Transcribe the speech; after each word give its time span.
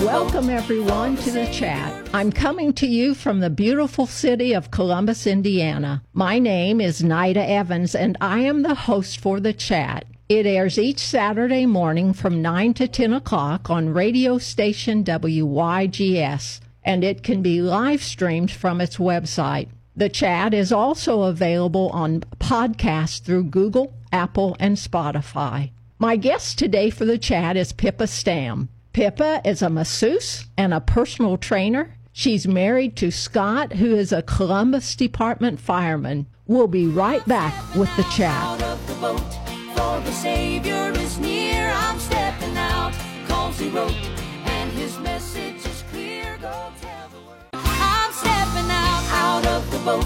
Welcome, 0.00 0.48
everyone, 0.48 1.16
to 1.18 1.30
the 1.30 1.46
chat. 1.52 2.08
I'm 2.14 2.32
coming 2.32 2.72
to 2.74 2.86
you 2.86 3.14
from 3.14 3.40
the 3.40 3.50
beautiful 3.50 4.06
city 4.06 4.54
of 4.54 4.70
Columbus, 4.70 5.26
Indiana. 5.26 6.02
My 6.14 6.38
name 6.38 6.80
is 6.80 7.04
Nita 7.04 7.46
Evans, 7.46 7.94
and 7.94 8.16
I 8.18 8.40
am 8.40 8.62
the 8.62 8.74
host 8.74 9.20
for 9.20 9.38
the 9.38 9.52
chat. 9.52 10.06
It 10.30 10.46
airs 10.46 10.78
each 10.78 10.98
Saturday 10.98 11.66
morning 11.66 12.14
from 12.14 12.40
9 12.40 12.72
to 12.74 12.88
10 12.88 13.12
o'clock 13.12 13.68
on 13.68 13.92
radio 13.92 14.38
station 14.38 15.04
WYGS, 15.04 16.60
and 16.82 17.04
it 17.04 17.22
can 17.22 17.42
be 17.42 17.60
live 17.60 18.02
streamed 18.02 18.50
from 18.50 18.80
its 18.80 18.96
website. 18.96 19.68
The 19.94 20.08
chat 20.08 20.54
is 20.54 20.72
also 20.72 21.24
available 21.24 21.90
on 21.90 22.20
podcast 22.40 23.24
through 23.24 23.44
Google, 23.44 23.92
Apple, 24.10 24.56
and 24.58 24.78
Spotify. 24.78 25.70
My 25.98 26.16
guest 26.16 26.58
today 26.58 26.88
for 26.88 27.04
the 27.04 27.18
chat 27.18 27.56
is 27.56 27.74
Pippa 27.74 28.06
Stam. 28.06 28.70
Pippa 28.92 29.40
is 29.42 29.62
a 29.62 29.70
masseuse 29.70 30.44
and 30.58 30.74
a 30.74 30.80
personal 30.80 31.38
trainer. 31.38 31.96
She's 32.12 32.46
married 32.46 32.94
to 32.96 33.10
Scott, 33.10 33.72
who 33.74 33.94
is 33.94 34.12
a 34.12 34.20
Columbus 34.20 34.94
Department 34.94 35.58
fireman. 35.58 36.26
We'll 36.46 36.68
be 36.68 36.86
right 36.86 37.26
back 37.26 37.54
with 37.74 37.94
the 37.96 38.02
chat. 38.04 38.36
Out 38.44 38.62
of 38.62 38.86
the 38.86 38.94
boat, 38.96 39.32
for 39.74 39.98
the 40.04 40.12
Savior 40.12 40.92
is 40.92 41.18
near. 41.18 41.72
I'm 41.74 41.98
stepping 41.98 42.54
out, 42.58 42.92
cause 43.28 43.58
he 43.58 43.70
wrote, 43.70 43.96
and 44.44 44.70
his 44.72 44.98
message 44.98 45.64
is 45.64 45.84
clear. 45.90 46.36
Go 46.42 46.52
tell 46.82 47.08
the 47.08 47.20
world. 47.26 47.46
I'm 47.54 48.12
stepping 48.12 48.70
out, 48.70 49.04
out 49.10 49.46
of 49.46 49.70
the 49.70 49.78
boat, 49.78 50.04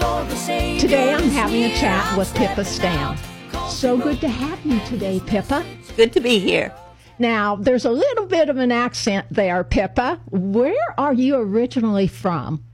for 0.00 0.24
the 0.30 0.36
Savior 0.36 0.80
Today 0.80 1.12
I'm 1.12 1.24
is 1.24 1.34
having 1.34 1.64
a 1.64 1.68
near. 1.68 1.76
chat 1.76 2.06
I'm 2.12 2.18
with 2.18 2.34
Pippa 2.34 2.64
stepping 2.64 3.18
Stam. 3.18 3.68
So 3.68 3.98
good 3.98 4.22
to 4.22 4.28
have 4.28 4.64
you 4.64 4.80
today, 4.86 5.20
Pippa. 5.20 5.66
Good 5.96 6.14
to 6.14 6.20
be 6.20 6.38
here. 6.38 6.74
Now, 7.18 7.56
there's 7.56 7.84
a 7.84 7.90
little 7.90 8.26
bit 8.26 8.48
of 8.48 8.56
an 8.56 8.72
accent 8.72 9.26
there, 9.30 9.62
Pippa. 9.64 10.20
Where 10.30 10.94
are 10.98 11.12
you 11.12 11.36
originally 11.36 12.06
from? 12.06 12.64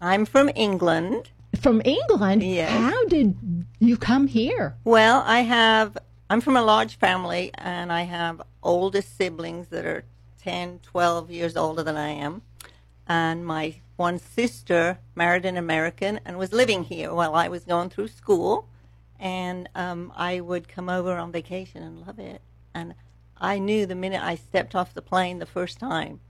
I'm 0.00 0.24
from 0.24 0.50
England. 0.54 1.30
From 1.60 1.82
England? 1.84 2.42
Yes. 2.42 2.70
How 2.70 3.04
did 3.06 3.64
you 3.80 3.96
come 3.96 4.26
here? 4.26 4.76
Well, 4.84 5.22
I 5.26 5.40
have, 5.40 5.98
I'm 6.30 6.40
from 6.40 6.56
a 6.56 6.62
large 6.62 6.96
family 6.96 7.50
and 7.54 7.92
I 7.92 8.02
have 8.02 8.42
oldest 8.62 9.16
siblings 9.16 9.68
that 9.68 9.84
are 9.84 10.04
10, 10.42 10.80
12 10.82 11.30
years 11.30 11.56
older 11.56 11.82
than 11.82 11.96
I 11.96 12.10
am. 12.10 12.42
And 13.06 13.44
my 13.44 13.76
one 13.96 14.18
sister 14.18 14.98
married 15.16 15.44
an 15.44 15.56
American 15.56 16.20
and 16.24 16.38
was 16.38 16.52
living 16.52 16.84
here 16.84 17.12
while 17.12 17.34
I 17.34 17.48
was 17.48 17.64
going 17.64 17.90
through 17.90 18.08
school. 18.08 18.68
And 19.18 19.68
um, 19.74 20.12
I 20.14 20.40
would 20.40 20.68
come 20.68 20.88
over 20.88 21.16
on 21.16 21.32
vacation 21.32 21.82
and 21.82 22.06
love 22.06 22.20
it. 22.20 22.40
And 22.74 22.94
I 23.40 23.58
knew 23.58 23.86
the 23.86 23.94
minute 23.94 24.22
I 24.22 24.34
stepped 24.34 24.74
off 24.74 24.94
the 24.94 25.02
plane 25.02 25.38
the 25.38 25.46
first 25.46 25.78
time, 25.78 26.20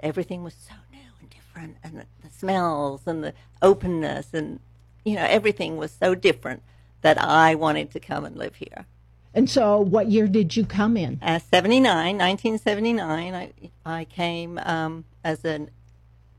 everything 0.00 0.42
was 0.44 0.54
so 0.54 0.74
new 0.92 0.98
and 1.20 1.30
different. 1.30 1.76
And 1.82 1.98
the, 2.00 2.06
the 2.22 2.30
smells 2.30 3.02
and 3.06 3.22
the 3.24 3.34
openness 3.62 4.34
and, 4.34 4.60
you 5.04 5.14
know, 5.14 5.24
everything 5.24 5.76
was 5.76 5.92
so 5.92 6.14
different 6.14 6.62
that 7.02 7.18
I 7.18 7.54
wanted 7.54 7.90
to 7.92 8.00
come 8.00 8.24
and 8.24 8.36
live 8.36 8.56
here. 8.56 8.86
And 9.34 9.48
so, 9.48 9.78
what 9.80 10.08
year 10.08 10.26
did 10.26 10.56
you 10.56 10.64
come 10.64 10.96
in? 10.96 11.18
Uh, 11.22 11.38
79, 11.38 11.84
1979, 12.18 13.34
I, 13.34 13.52
I 13.84 14.04
came 14.04 14.58
um, 14.58 15.04
as 15.22 15.44
an, 15.44 15.70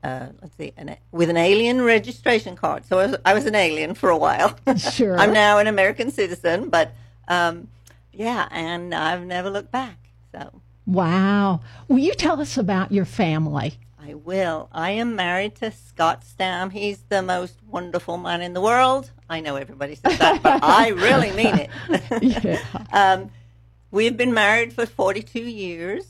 uh, 0.02 0.26
let's 0.42 0.56
see, 0.56 0.72
an, 0.76 0.96
with 1.12 1.30
an 1.30 1.36
alien 1.36 1.82
registration 1.82 2.56
card. 2.56 2.84
So 2.84 2.98
I 2.98 3.06
was, 3.06 3.16
I 3.24 3.34
was 3.34 3.46
an 3.46 3.54
alien 3.54 3.94
for 3.94 4.10
a 4.10 4.18
while. 4.18 4.58
Sure. 4.76 5.18
I'm 5.18 5.32
now 5.32 5.58
an 5.58 5.66
American 5.66 6.10
citizen, 6.10 6.68
but 6.68 6.92
um, 7.28 7.68
yeah, 8.12 8.48
and 8.50 8.94
I've 8.94 9.24
never 9.24 9.50
looked 9.50 9.70
back. 9.70 9.99
So 10.32 10.60
Wow. 10.86 11.60
Will 11.88 11.98
you 11.98 12.14
tell 12.14 12.40
us 12.40 12.58
about 12.58 12.90
your 12.90 13.04
family? 13.04 13.74
I 14.02 14.14
will. 14.14 14.68
I 14.72 14.90
am 14.92 15.14
married 15.14 15.54
to 15.56 15.70
Scott 15.70 16.24
Stam. 16.24 16.70
He's 16.70 17.02
the 17.08 17.22
most 17.22 17.54
wonderful 17.68 18.16
man 18.16 18.42
in 18.42 18.54
the 18.54 18.60
world. 18.60 19.10
I 19.28 19.40
know 19.40 19.56
everybody 19.56 19.94
says 19.94 20.18
that, 20.18 20.42
but 20.42 20.60
I 20.64 20.88
really 20.88 21.30
mean 21.32 21.54
it. 21.54 22.22
Yeah. 22.22 22.64
um, 22.92 23.30
we've 23.92 24.16
been 24.16 24.34
married 24.34 24.72
for 24.72 24.84
42 24.84 25.38
years. 25.40 26.06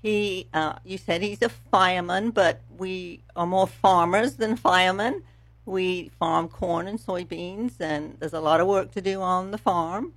He, 0.00 0.48
uh, 0.54 0.76
you 0.84 0.96
said 0.96 1.20
he's 1.20 1.42
a 1.42 1.48
fireman, 1.48 2.30
but 2.30 2.60
we 2.78 3.22
are 3.36 3.46
more 3.46 3.66
farmers 3.66 4.36
than 4.36 4.56
firemen. 4.56 5.24
We 5.66 6.10
farm 6.18 6.48
corn 6.48 6.86
and 6.86 6.98
soybeans, 6.98 7.80
and 7.80 8.16
there's 8.18 8.34
a 8.34 8.40
lot 8.40 8.60
of 8.60 8.66
work 8.66 8.92
to 8.92 9.00
do 9.00 9.20
on 9.20 9.50
the 9.50 9.58
farm. 9.58 10.14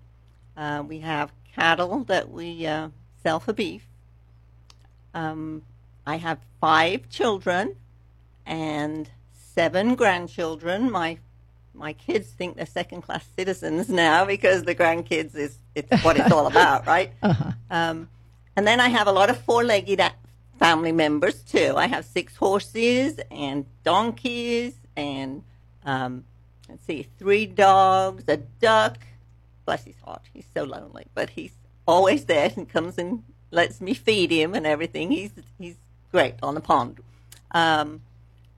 Uh, 0.56 0.84
we 0.88 1.00
have 1.00 1.32
cattle 1.54 2.04
that 2.06 2.30
we 2.30 2.66
uh, 2.66 2.90
sell 3.24 3.40
for 3.40 3.54
beef. 3.54 3.88
Um, 5.14 5.64
I 6.06 6.18
have 6.18 6.40
five 6.62 7.10
children 7.10 7.76
and 8.46 9.10
seven 9.34 9.96
grandchildren. 9.96 10.92
My 10.92 11.18
my 11.74 11.94
kids 11.94 12.28
think 12.30 12.56
they're 12.56 12.66
second 12.66 13.02
class 13.02 13.26
citizens 13.36 13.88
now 13.90 14.26
because 14.26 14.64
the 14.64 14.74
grandkids 14.74 15.36
is 15.36 15.58
it's 15.76 16.04
what 16.04 16.18
it's 16.18 16.32
all 16.32 16.48
about, 16.48 16.88
right? 16.96 17.12
Uh-huh. 17.22 17.52
Um, 17.70 18.10
and 18.56 18.66
then 18.66 18.80
I 18.80 18.90
have 18.90 19.08
a 19.08 19.12
lot 19.12 19.30
of 19.30 19.38
four 19.38 19.64
legged 19.64 20.02
family 20.58 20.92
members 20.92 21.42
too. 21.44 21.74
I 21.78 21.88
have 21.88 22.06
six 22.06 22.36
horses 22.36 23.20
and 23.30 23.66
donkeys 23.84 24.74
and 24.96 25.44
um, 25.86 26.24
let's 26.68 26.86
see, 26.86 27.08
three 27.20 27.46
dogs, 27.46 28.24
a 28.28 28.38
duck. 28.38 28.98
Bless 29.66 29.84
his 29.84 30.00
heart, 30.04 30.24
he's 30.34 30.48
so 30.54 30.64
lonely, 30.64 31.06
but 31.14 31.30
he's 31.30 31.52
always 31.88 32.26
there 32.26 32.52
and 32.56 32.68
comes 32.70 32.98
and 32.98 33.24
lets 33.52 33.80
me 33.82 33.94
feed 33.94 34.32
him 34.32 34.54
and 34.54 34.68
everything. 34.68 35.12
He's 35.12 35.32
he's 35.58 35.78
great 36.12 36.36
on 36.44 36.56
the 36.56 36.62
pond. 36.62 37.00
Um, 37.52 38.02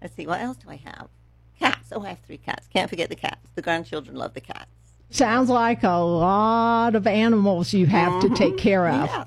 let's 0.02 0.16
see, 0.16 0.26
what 0.28 0.42
else 0.42 0.58
do 0.58 0.70
I 0.70 0.78
have? 0.78 1.08
Cats. 1.60 1.90
Oh, 1.92 2.04
I 2.04 2.10
have 2.10 2.20
three 2.20 2.38
cats. 2.38 2.68
Can't 2.74 2.90
forget 2.90 3.10
the 3.10 3.16
cats. 3.16 3.48
The 3.56 3.62
grandchildren 3.62 4.16
love 4.16 4.34
the 4.34 4.42
cats. 4.42 4.70
Sounds 5.12 5.50
like 5.50 5.84
a 5.84 5.98
lot 5.98 6.96
of 6.96 7.08
animals 7.08 7.74
you 7.74 7.86
have 7.88 8.22
to 8.22 8.30
take 8.30 8.58
care 8.58 8.88
of. 8.88 9.10
Yeah. 9.10 9.26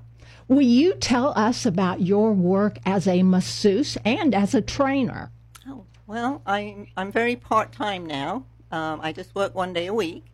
Will 0.49 0.63
you 0.63 0.95
tell 0.95 1.33
us 1.37 1.67
about 1.67 2.01
your 2.01 2.33
work 2.33 2.79
as 2.85 3.09
a 3.09 3.23
masseuse 3.23 3.97
and 4.05 4.35
as 4.35 4.55
a 4.55 4.61
trainer? 4.61 5.31
Oh, 5.67 5.85
well, 6.07 6.43
I'm, 6.47 6.87
I'm 6.97 7.11
very 7.11 7.37
part 7.37 7.73
time 7.73 8.07
now. 8.07 8.45
Um, 8.71 9.01
I 9.03 9.13
just 9.13 9.35
work 9.35 9.55
one 9.55 9.73
day 9.73 9.87
a 9.87 9.95
week, 9.95 10.25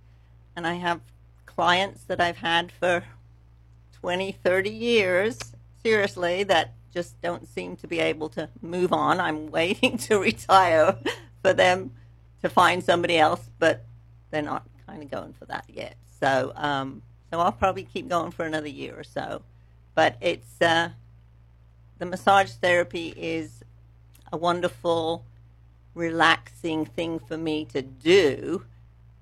and 0.54 0.66
I 0.66 0.74
have 0.74 1.00
clients 1.46 2.02
that 2.04 2.20
I've 2.20 2.38
had 2.38 2.70
for 2.70 3.04
20, 4.00 4.32
30 4.32 4.70
years, 4.70 5.38
seriously, 5.82 6.44
that 6.44 6.74
just 6.92 7.20
don't 7.20 7.46
seem 7.46 7.76
to 7.76 7.86
be 7.86 8.00
able 8.00 8.28
to 8.30 8.48
move 8.62 8.92
on. 8.92 9.20
I'm 9.20 9.46
waiting 9.50 9.98
to 9.98 10.18
retire 10.18 10.96
for 11.42 11.52
them 11.52 11.92
to 12.42 12.48
find 12.48 12.82
somebody 12.82 13.18
else, 13.18 13.50
but 13.58 13.84
they're 14.30 14.42
not 14.42 14.66
kind 14.86 15.02
of 15.02 15.10
going 15.10 15.32
for 15.32 15.44
that 15.46 15.64
yet. 15.68 15.96
So, 16.20 16.52
um, 16.56 17.02
so 17.30 17.40
I'll 17.40 17.52
probably 17.52 17.84
keep 17.84 18.08
going 18.08 18.30
for 18.30 18.44
another 18.44 18.68
year 18.68 18.98
or 18.98 19.04
so. 19.04 19.42
But 19.94 20.16
it's 20.20 20.60
uh, 20.60 20.90
the 21.98 22.06
massage 22.06 22.52
therapy 22.52 23.12
is 23.16 23.64
a 24.32 24.36
wonderful, 24.36 25.24
relaxing 25.94 26.86
thing 26.86 27.18
for 27.18 27.36
me 27.36 27.64
to 27.66 27.82
do. 27.82 28.64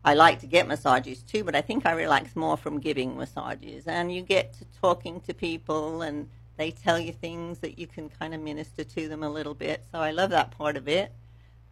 I 0.06 0.14
like 0.14 0.38
to 0.38 0.46
get 0.46 0.68
massages 0.68 1.20
too, 1.22 1.42
but 1.42 1.56
I 1.56 1.60
think 1.60 1.84
I 1.84 1.90
relax 1.90 2.36
more 2.36 2.56
from 2.56 2.78
giving 2.78 3.16
massages. 3.16 3.88
And 3.88 4.14
you 4.14 4.22
get 4.22 4.52
to 4.54 4.64
talking 4.80 5.20
to 5.22 5.34
people, 5.34 6.00
and 6.00 6.30
they 6.56 6.70
tell 6.70 6.96
you 6.98 7.12
things 7.12 7.58
that 7.58 7.76
you 7.76 7.88
can 7.88 8.08
kind 8.08 8.32
of 8.32 8.40
minister 8.40 8.84
to 8.84 9.08
them 9.08 9.24
a 9.24 9.28
little 9.28 9.54
bit. 9.54 9.84
So 9.90 9.98
I 9.98 10.12
love 10.12 10.30
that 10.30 10.52
part 10.52 10.76
of 10.76 10.86
it. 10.86 11.12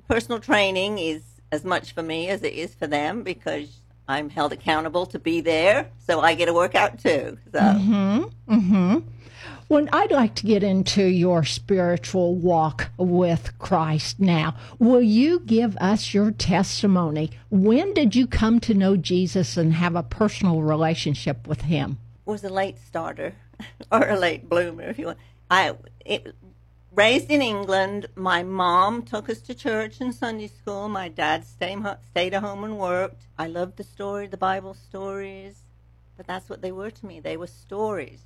Personal 0.08 0.40
training 0.40 0.98
is 0.98 1.22
as 1.52 1.64
much 1.64 1.92
for 1.92 2.02
me 2.02 2.28
as 2.28 2.42
it 2.42 2.54
is 2.54 2.74
for 2.74 2.88
them 2.88 3.22
because 3.22 3.80
I'm 4.08 4.28
held 4.28 4.52
accountable 4.52 5.06
to 5.06 5.20
be 5.20 5.40
there, 5.40 5.90
so 6.04 6.20
I 6.20 6.34
get 6.34 6.48
a 6.48 6.52
workout 6.52 6.98
too. 6.98 7.38
So. 7.52 7.60
Mm-hmm. 7.60 8.98
Well, 9.68 9.86
I'd 9.92 10.12
like 10.12 10.34
to 10.36 10.46
get 10.46 10.62
into 10.62 11.04
your 11.04 11.44
spiritual 11.44 12.34
walk 12.34 12.90
with 12.98 13.58
Christ 13.58 14.20
now. 14.20 14.56
Will 14.78 15.02
you 15.02 15.40
give 15.40 15.76
us 15.78 16.12
your 16.12 16.30
testimony? 16.30 17.30
When 17.50 17.94
did 17.94 18.14
you 18.14 18.26
come 18.26 18.60
to 18.60 18.74
know 18.74 18.96
Jesus 18.96 19.56
and 19.56 19.72
have 19.74 19.96
a 19.96 20.02
personal 20.02 20.62
relationship 20.62 21.46
with 21.48 21.62
Him? 21.62 21.98
was 22.24 22.44
a 22.44 22.48
late 22.48 22.78
starter 22.78 23.34
or 23.92 24.08
a 24.08 24.18
late 24.18 24.48
bloomer, 24.48 24.84
if 24.84 24.98
you 24.98 25.06
want. 25.06 25.18
I 25.50 25.74
it, 26.04 26.34
raised 26.94 27.30
in 27.30 27.42
England. 27.42 28.06
My 28.14 28.42
mom 28.42 29.02
took 29.02 29.28
us 29.28 29.40
to 29.42 29.54
church 29.54 30.00
and 30.00 30.14
Sunday 30.14 30.48
school. 30.48 30.88
My 30.88 31.08
dad 31.08 31.44
stayed 31.44 31.78
stayed 32.10 32.34
at 32.34 32.42
home 32.42 32.64
and 32.64 32.78
worked. 32.78 33.26
I 33.38 33.46
loved 33.46 33.76
the 33.76 33.84
story, 33.84 34.26
the 34.26 34.36
Bible 34.36 34.74
stories, 34.74 35.62
but 36.16 36.26
that's 36.26 36.48
what 36.48 36.62
they 36.62 36.72
were 36.72 36.90
to 36.90 37.06
me. 37.06 37.20
They 37.20 37.36
were 37.36 37.46
stories, 37.46 38.22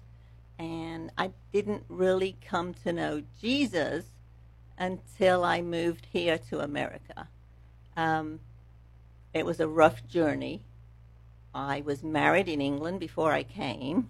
and 0.59 1.11
I 1.17 1.31
didn't 1.53 1.85
really 1.89 2.37
come 2.47 2.75
to 2.85 2.93
know 2.93 3.23
Jesus 3.41 4.05
until 4.79 5.45
I 5.45 5.61
moved 5.61 6.07
here 6.13 6.39
to 6.51 6.61
America. 6.61 7.29
Um, 7.97 8.41
it 9.35 9.45
was 9.45 9.61
a 9.61 9.69
rough 9.69 10.07
journey. 10.07 10.63
I 11.55 11.83
was 11.85 12.03
married 12.03 12.49
in 12.49 12.61
England 12.61 13.01
before 13.01 13.33
I 13.33 13.43
came, 13.43 14.09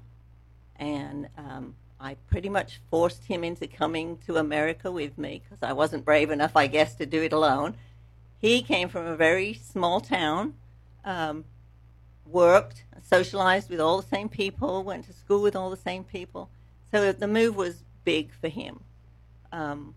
and 0.77 1.29
um, 1.37 1.75
I 2.01 2.17
pretty 2.31 2.49
much 2.49 2.81
forced 2.91 3.25
him 3.25 3.43
into 3.45 3.67
coming 3.67 4.19
to 4.27 4.37
America 4.37 4.91
with 4.91 5.19
me 5.19 5.43
because 5.43 5.63
I 5.63 5.73
wasn't 5.73 6.05
brave 6.05 6.31
enough, 6.31 6.57
I 6.57 6.67
guess, 6.67 6.95
to 6.97 7.07
do 7.07 7.23
it 7.23 7.33
alone. 7.33 7.75
He 8.39 8.63
came 8.63 8.89
from 8.89 9.07
a 9.07 9.17
very 9.17 9.55
small 9.55 10.01
town, 10.01 10.55
um, 11.05 11.45
worked, 12.31 12.85
socialized 13.03 13.71
with 13.71 13.81
all 13.81 14.01
the 14.01 14.07
same 14.09 14.29
people, 14.29 14.85
went 14.85 15.07
to 15.07 15.13
school 15.13 15.43
with 15.43 15.57
all 15.57 15.71
the 15.71 15.77
same 15.77 16.05
people. 16.05 16.51
So 16.91 17.13
the 17.13 17.29
move 17.29 17.57
was 17.57 17.85
big 18.05 18.33
for 18.33 18.49
him. 18.49 18.81
Um, 19.53 19.95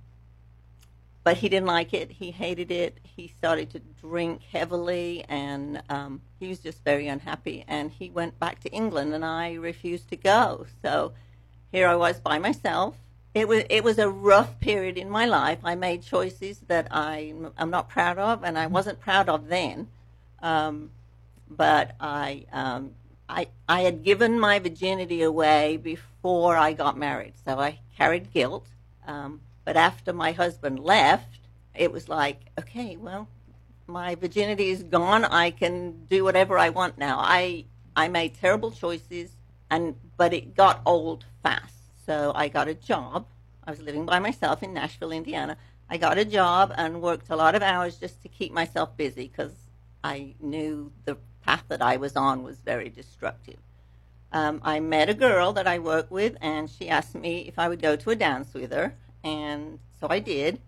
but 1.24 1.38
he 1.38 1.50
didn't 1.50 1.68
like 1.68 1.94
it. 1.94 2.12
He 2.12 2.31
hated 2.31 2.72
it. 2.72 2.98
He 3.04 3.28
started 3.28 3.69
to 3.72 3.80
drink 4.01 4.42
heavily, 4.51 5.24
and 5.30 5.83
um, 5.89 6.22
he 6.39 6.48
was 6.48 6.60
just 6.60 6.83
very 6.83 7.07
unhappy. 7.07 7.63
And 7.68 7.92
he 7.92 8.10
went 8.10 8.39
back 8.39 8.60
to 8.62 8.69
England, 8.69 9.13
and 9.13 9.24
I 9.24 9.54
refused 9.54 10.10
to 10.10 10.16
go. 10.16 10.66
So 10.81 11.13
here 11.72 11.88
I 11.88 11.95
was 11.95 12.19
by 12.19 12.39
myself. 12.39 12.95
It 13.33 13.48
was 13.48 13.63
it 13.69 13.83
was 13.83 13.98
a 13.98 14.10
rough 14.10 14.60
period 14.60 14.98
in 14.98 15.10
my 15.10 15.25
life. 15.25 15.60
I 15.63 15.75
made 15.75 16.01
choices 16.01 16.62
that 16.68 16.88
I 16.92 17.33
am 17.57 17.69
not 17.69 17.88
proud 17.88 18.18
of, 18.18 18.44
and 18.44 18.57
I 18.57 18.68
wasn't 18.68 19.00
proud 19.00 19.30
of 19.30 19.48
then. 19.48 19.88
Um, 20.42 20.89
but 21.57 21.95
I 22.00 22.45
um, 22.51 22.92
I 23.30 23.48
I 23.68 23.81
had 23.81 24.03
given 24.03 24.39
my 24.39 24.59
virginity 24.59 25.21
away 25.21 25.77
before 25.77 26.56
I 26.57 26.74
got 26.74 26.98
married, 26.98 27.33
so 27.45 27.59
I 27.59 27.80
carried 27.98 28.33
guilt. 28.33 28.68
Um, 29.06 29.42
but 29.65 29.77
after 29.77 30.13
my 30.13 30.31
husband 30.31 30.80
left, 30.80 31.39
it 31.75 31.92
was 31.92 32.09
like, 32.09 32.42
okay, 32.59 32.95
well, 32.95 33.27
my 33.88 34.15
virginity 34.15 34.69
is 34.69 34.83
gone. 34.83 35.25
I 35.25 35.51
can 35.51 36.06
do 36.06 36.24
whatever 36.24 36.57
I 36.57 36.69
want 36.69 36.98
now. 36.98 37.19
I 37.19 37.65
I 37.95 38.07
made 38.07 38.36
terrible 38.36 38.71
choices, 38.71 39.36
and 39.69 39.95
but 40.18 40.33
it 40.33 40.56
got 40.56 40.81
old 40.86 41.25
fast. 41.44 41.75
So 42.06 42.31
I 42.33 42.47
got 42.47 42.68
a 42.68 42.74
job. 42.74 43.25
I 43.65 43.71
was 43.71 43.81
living 43.81 44.06
by 44.06 44.19
myself 44.19 44.63
in 44.63 44.74
Nashville, 44.74 45.12
Indiana. 45.12 45.57
I 45.89 45.97
got 45.97 46.18
a 46.18 46.25
job 46.25 46.74
and 46.77 47.01
worked 47.01 47.30
a 47.30 47.36
lot 47.36 47.54
of 47.54 47.62
hours 47.62 47.97
just 47.97 48.21
to 48.24 48.30
keep 48.30 48.54
myself 48.54 48.95
busy 48.95 49.27
because 49.27 49.54
I 50.04 50.36
knew 50.39 50.92
the 51.06 51.18
path 51.46 51.64
that 51.68 51.82
I 51.82 51.98
was 51.98 52.16
on 52.16 52.44
was 52.44 52.58
very 52.60 52.90
destructive. 52.90 53.58
Um, 54.32 54.62
I 54.64 54.80
met 54.80 55.10
a 55.10 55.14
girl 55.14 55.54
that 55.54 55.68
I 55.68 55.80
work 55.80 56.10
with, 56.10 56.38
and 56.42 56.70
she 56.70 56.90
asked 56.90 57.16
me 57.16 57.40
if 57.48 57.60
I 57.60 57.68
would 57.68 57.82
go 57.82 57.96
to 57.96 58.10
a 58.12 58.16
dance 58.16 58.54
with 58.54 58.72
her, 58.72 58.96
and 59.24 59.80
so 60.00 60.08
I 60.10 60.20
did. 60.20 60.60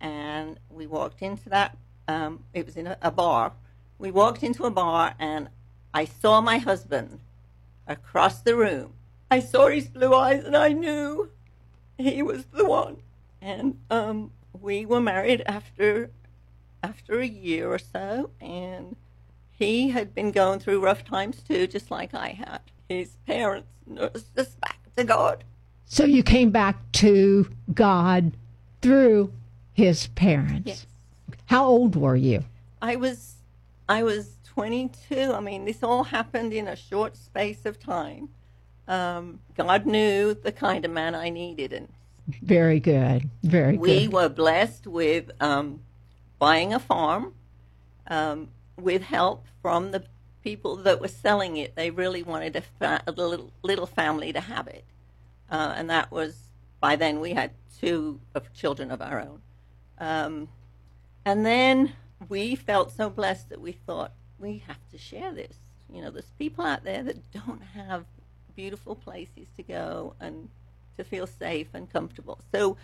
And 0.00 0.58
we 0.70 0.86
walked 0.86 1.22
into 1.22 1.48
that. 1.50 1.76
Um, 2.08 2.44
it 2.54 2.66
was 2.66 2.76
in 2.76 2.86
a, 2.86 2.96
a 3.02 3.10
bar. 3.10 3.52
We 3.98 4.10
walked 4.10 4.42
into 4.42 4.64
a 4.64 4.70
bar, 4.70 5.14
and 5.18 5.48
I 5.92 6.06
saw 6.06 6.40
my 6.40 6.58
husband 6.58 7.20
across 7.86 8.40
the 8.40 8.56
room. 8.56 8.94
I 9.30 9.40
saw 9.40 9.68
his 9.68 9.88
blue 9.88 10.14
eyes, 10.14 10.44
and 10.44 10.56
I 10.56 10.70
knew 10.72 11.30
he 11.98 12.22
was 12.22 12.46
the 12.46 12.64
one. 12.64 12.98
And 13.40 13.78
um, 13.90 14.32
we 14.58 14.86
were 14.86 15.00
married 15.00 15.42
after 15.46 16.10
after 16.82 17.20
a 17.20 17.26
year 17.26 17.72
or 17.72 17.78
so, 17.78 18.30
and 18.40 18.96
he 19.62 19.90
had 19.90 20.14
been 20.14 20.32
going 20.32 20.58
through 20.58 20.80
rough 20.80 21.04
times 21.04 21.42
too, 21.42 21.66
just 21.66 21.90
like 21.90 22.14
I 22.14 22.28
had. 22.30 22.60
His 22.88 23.16
parents 23.26 23.68
nursed 23.86 24.36
us 24.38 24.56
back 24.56 24.78
to 24.96 25.04
God. 25.04 25.44
So 25.84 26.04
you 26.04 26.22
came 26.22 26.50
back 26.50 26.90
to 26.92 27.48
God 27.72 28.32
through 28.80 29.32
his 29.72 30.08
parents. 30.08 30.62
Yes. 30.66 30.86
How 31.46 31.66
old 31.66 31.96
were 31.96 32.16
you? 32.16 32.44
I 32.80 32.96
was 32.96 33.36
I 33.88 34.02
was 34.02 34.36
22. 34.46 35.32
I 35.32 35.40
mean, 35.40 35.64
this 35.64 35.82
all 35.82 36.04
happened 36.04 36.52
in 36.52 36.68
a 36.68 36.76
short 36.76 37.16
space 37.16 37.64
of 37.64 37.78
time. 37.78 38.28
Um, 38.88 39.40
God 39.56 39.86
knew 39.86 40.34
the 40.34 40.52
kind 40.52 40.84
of 40.84 40.90
man 40.90 41.14
I 41.14 41.30
needed, 41.30 41.72
and 41.72 41.88
Very 42.42 42.80
good. 42.80 43.28
Very 43.42 43.76
we 43.76 43.88
good. 43.88 44.00
We 44.00 44.08
were 44.08 44.28
blessed 44.28 44.86
with 44.86 45.30
um, 45.40 45.80
buying 46.38 46.74
a 46.74 46.78
farm 46.78 47.34
um, 48.08 48.48
with 48.80 49.02
help 49.02 49.46
from 49.60 49.90
the 49.90 50.04
people 50.42 50.76
that 50.76 51.00
were 51.00 51.08
selling 51.08 51.56
it. 51.56 51.76
They 51.76 51.90
really 51.90 52.22
wanted 52.22 52.56
a, 52.56 52.62
fa- 52.62 53.02
a 53.06 53.12
little, 53.12 53.52
little 53.62 53.86
family 53.86 54.32
to 54.32 54.40
have 54.40 54.66
it, 54.66 54.84
uh, 55.50 55.74
and 55.76 55.90
that 55.90 56.10
was 56.10 56.48
by 56.80 56.96
then 56.96 57.20
we 57.20 57.32
had 57.34 57.52
two 57.80 58.20
of 58.34 58.52
children 58.52 58.90
of 58.90 59.00
our 59.00 59.20
own. 59.20 59.40
Um, 59.98 60.48
and 61.24 61.46
then 61.46 61.92
we 62.28 62.56
felt 62.56 62.90
so 62.90 63.08
blessed 63.08 63.50
that 63.50 63.60
we 63.60 63.72
thought 63.72 64.12
we 64.38 64.64
have 64.66 64.78
to 64.90 64.98
share 64.98 65.32
this. 65.32 65.56
You 65.92 66.02
know, 66.02 66.10
there's 66.10 66.32
people 66.38 66.64
out 66.64 66.82
there 66.84 67.02
that 67.04 67.30
don't 67.32 67.62
have 67.74 68.04
beautiful 68.56 68.94
places 68.96 69.46
to 69.56 69.62
go 69.62 70.14
and 70.20 70.48
to 70.96 71.04
feel 71.04 71.26
safe 71.26 71.68
and 71.74 71.90
comfortable. 71.90 72.40
So 72.52 72.76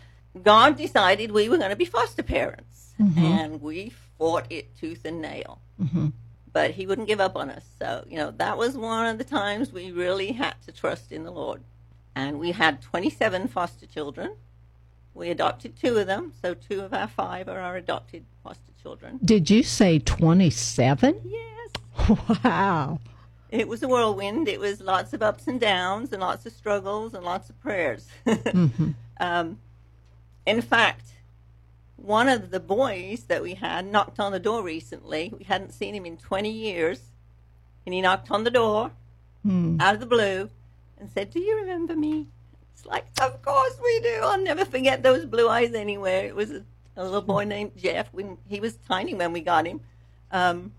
God 0.43 0.76
decided 0.76 1.32
we 1.32 1.49
were 1.49 1.58
going 1.58 1.70
to 1.70 1.76
be 1.76 1.85
foster 1.85 2.23
parents, 2.23 2.94
and 3.19 3.61
we 3.61 3.93
fought 4.18 4.46
it 4.50 4.76
tooth 4.76 5.04
and 5.04 5.22
nail. 5.22 5.60
But 6.52 6.72
He 6.72 6.86
wouldn't 6.86 7.06
give 7.06 7.20
up 7.20 7.36
on 7.36 7.50
us. 7.50 7.64
So, 7.78 8.04
you 8.08 8.16
know, 8.16 8.32
that 8.32 8.58
was 8.58 8.76
one 8.76 9.06
of 9.06 9.18
the 9.18 9.24
times 9.24 9.72
we 9.72 9.92
really 9.92 10.32
had 10.32 10.54
to 10.66 10.72
trust 10.72 11.12
in 11.12 11.24
the 11.24 11.30
Lord. 11.30 11.62
And 12.14 12.38
we 12.40 12.52
had 12.52 12.82
27 12.82 13.48
foster 13.48 13.86
children. 13.86 14.34
We 15.14 15.30
adopted 15.30 15.76
two 15.76 15.96
of 15.98 16.06
them, 16.06 16.32
so 16.40 16.54
two 16.54 16.80
of 16.80 16.92
our 16.92 17.08
five 17.08 17.48
are 17.48 17.60
our 17.60 17.76
adopted 17.76 18.24
foster 18.42 18.72
children. 18.80 19.18
Did 19.24 19.50
you 19.50 19.62
say 19.62 19.98
27? 19.98 21.22
Yes. 21.24 22.18
Wow. 22.44 23.00
It 23.50 23.66
was 23.66 23.82
a 23.82 23.88
whirlwind. 23.88 24.46
It 24.46 24.60
was 24.60 24.80
lots 24.80 25.12
of 25.12 25.22
ups 25.22 25.46
and 25.46 25.58
downs 25.58 26.12
and 26.12 26.20
lots 26.20 26.44
of 26.44 26.52
struggles 26.52 27.14
and 27.14 27.24
lots 27.24 27.48
of 27.48 27.58
prayers. 27.60 28.06
um, 29.20 29.58
in 30.46 30.60
fact, 30.60 31.06
one 31.98 32.28
of 32.28 32.50
the 32.50 32.60
boys 32.60 33.24
that 33.24 33.42
we 33.42 33.54
had 33.54 33.86
knocked 33.86 34.18
on 34.20 34.32
the 34.32 34.38
door 34.40 34.62
recently. 34.62 35.32
We 35.36 35.44
hadn't 35.44 35.72
seen 35.72 35.94
him 35.94 36.06
in 36.06 36.16
20 36.16 36.50
years. 36.50 37.00
And 37.84 37.94
he 37.94 38.00
knocked 38.00 38.30
on 38.30 38.44
the 38.44 38.50
door 38.50 38.92
out 39.80 39.94
of 39.94 40.00
the 40.00 40.06
blue 40.06 40.50
and 40.98 41.10
said, 41.10 41.30
Do 41.30 41.40
you 41.40 41.56
remember 41.56 41.96
me? 41.96 42.26
It's 42.74 42.84
like, 42.84 43.06
Of 43.20 43.40
course 43.42 43.78
we 43.82 44.00
do. 44.00 44.20
I'll 44.22 44.40
never 44.40 44.64
forget 44.64 45.02
those 45.02 45.24
blue 45.24 45.48
eyes 45.48 45.72
anywhere. 45.74 46.26
It 46.26 46.36
was 46.36 46.50
a, 46.50 46.64
a 46.96 47.04
little 47.04 47.22
boy 47.22 47.44
named 47.44 47.72
Jeff. 47.76 48.08
When, 48.12 48.36
he 48.46 48.60
was 48.60 48.76
tiny 48.86 49.14
when 49.14 49.32
we 49.32 49.40
got 49.40 49.66
him. 49.66 49.80
Um, 50.30 50.72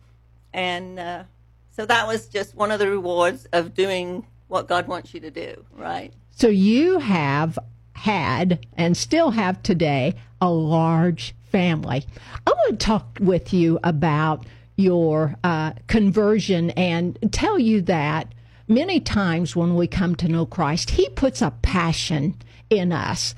and 0.53 0.99
uh, 0.99 1.23
so 1.71 1.85
that 1.85 2.07
was 2.07 2.27
just 2.27 2.55
one 2.55 2.71
of 2.71 2.79
the 2.79 2.89
rewards 2.89 3.47
of 3.53 3.73
doing 3.73 4.25
what 4.47 4.67
God 4.67 4.87
wants 4.87 5.13
you 5.13 5.19
to 5.21 5.31
do, 5.31 5.65
right? 5.75 6.13
So 6.31 6.47
you 6.47 6.99
have 6.99 7.57
had 7.99 8.65
and 8.77 8.95
still 8.95 9.31
have 9.31 9.61
today 9.61 10.15
a 10.41 10.49
large 10.49 11.35
family. 11.51 12.05
I 12.47 12.49
want 12.51 12.79
to 12.79 12.85
talk 12.85 13.17
with 13.19 13.53
you 13.53 13.79
about 13.83 14.45
your 14.77 15.35
uh, 15.43 15.73
conversion 15.87 16.69
and 16.71 17.17
tell 17.31 17.59
you 17.59 17.81
that 17.81 18.33
many 18.67 18.99
times 19.01 19.55
when 19.55 19.75
we 19.75 19.85
come 19.87 20.15
to 20.15 20.29
know 20.29 20.45
Christ, 20.45 20.91
He 20.91 21.09
puts 21.09 21.41
a 21.41 21.51
passion 21.61 22.35
in 22.69 22.93
us 22.93 23.35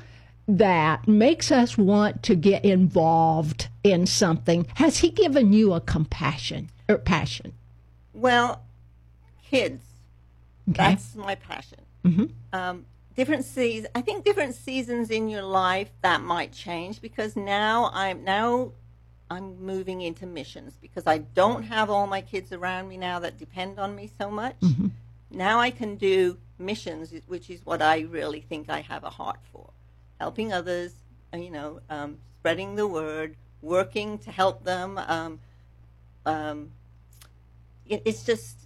that 0.48 1.08
makes 1.08 1.52
us 1.52 1.78
want 1.78 2.22
to 2.24 2.36
get 2.36 2.64
involved 2.64 3.68
in 3.84 4.06
something. 4.06 4.68
Has 4.76 5.00
He 5.00 5.10
given 5.10 5.54
you 5.54 5.74
a 5.74 5.82
compassion 5.82 6.70
or 6.88 6.98
passion? 6.98 7.54
Well, 8.14 8.62
kids, 9.50 9.84
Okay. 10.70 10.78
that's 10.78 11.16
my 11.16 11.36
passion. 11.36 11.80
Um, 12.54 12.86
different 13.16 13.46
seasons, 13.46 13.92
I 13.96 14.02
think 14.02 14.24
different 14.24 14.56
seasons 14.56 15.10
in 15.10 15.30
your 15.30 15.44
life 15.44 15.90
that 16.02 16.22
might 16.22 16.52
change 16.52 17.02
because 17.02 17.36
now 17.36 17.90
I'm 17.94 18.24
now 18.24 18.72
I'm 19.30 19.64
moving 19.64 20.02
into 20.02 20.26
missions 20.26 20.74
because 20.82 21.08
I 21.08 21.20
don't 21.20 21.64
have 21.64 21.90
all 21.90 22.08
my 22.08 22.22
kids 22.22 22.52
around 22.52 22.90
me 22.90 22.98
now 22.98 23.20
that 23.20 23.38
depend 23.38 23.80
on 23.80 23.96
me 23.96 24.10
so 24.20 24.30
much. 24.30 24.56
Now 25.30 25.60
I 25.60 25.72
can 25.72 25.96
do 25.96 26.38
missions, 26.60 27.14
which 27.28 27.50
is 27.50 27.66
what 27.66 27.82
I 27.82 28.02
really 28.02 28.42
think 28.42 28.70
I 28.70 28.82
have 28.82 29.04
a 29.06 29.10
heart 29.10 29.40
for, 29.52 29.70
helping 30.20 30.52
others, 30.52 30.94
uh, 31.34 31.38
you 31.38 31.50
know, 31.50 31.80
um, 31.90 32.18
spreading 32.40 32.76
the 32.76 32.88
word, 32.88 33.36
working 33.62 34.18
to 34.20 34.32
help 34.32 34.66
them. 34.66 34.98
Um, 34.98 35.40
um, 36.26 36.72
it, 37.88 38.02
it's 38.06 38.24
just 38.24 38.58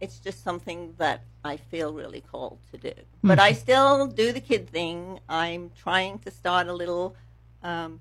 it's 0.00 0.18
just 0.18 0.44
something 0.44 0.94
that 0.98 1.22
I 1.44 1.58
feel 1.58 1.92
really 1.92 2.22
called 2.22 2.58
to 2.72 2.78
do. 2.78 2.92
But 3.22 3.38
I 3.38 3.52
still 3.52 4.06
do 4.06 4.32
the 4.32 4.40
kid 4.40 4.68
thing. 4.68 5.20
I'm 5.28 5.70
trying 5.78 6.18
to 6.20 6.30
start 6.30 6.68
a 6.68 6.72
little 6.72 7.14
um, 7.62 8.00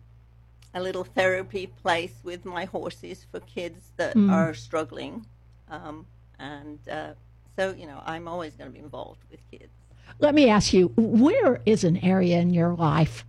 a 0.74 0.82
little 0.82 1.04
therapy 1.04 1.68
place 1.68 2.14
with 2.24 2.46
my 2.46 2.66
horses 2.66 3.26
for 3.30 3.40
kids 3.42 3.92
that 3.98 4.16
are 4.18 4.54
struggling, 4.54 5.26
um, 5.70 6.06
and 6.40 6.80
uh, 6.90 7.14
so 7.56 7.76
you 7.78 7.86
know 7.86 8.02
I'm 8.06 8.28
always 8.28 8.54
going 8.56 8.70
to 8.72 8.74
be 8.74 8.84
involved 8.84 9.20
with 9.30 9.40
kids. 9.52 9.72
Let 10.20 10.36
me 10.36 10.50
ask 10.50 10.74
you, 10.74 10.88
where 10.96 11.62
is 11.66 11.84
an 11.84 11.98
area 11.98 12.40
in 12.40 12.54
your 12.54 12.74
life 12.74 13.26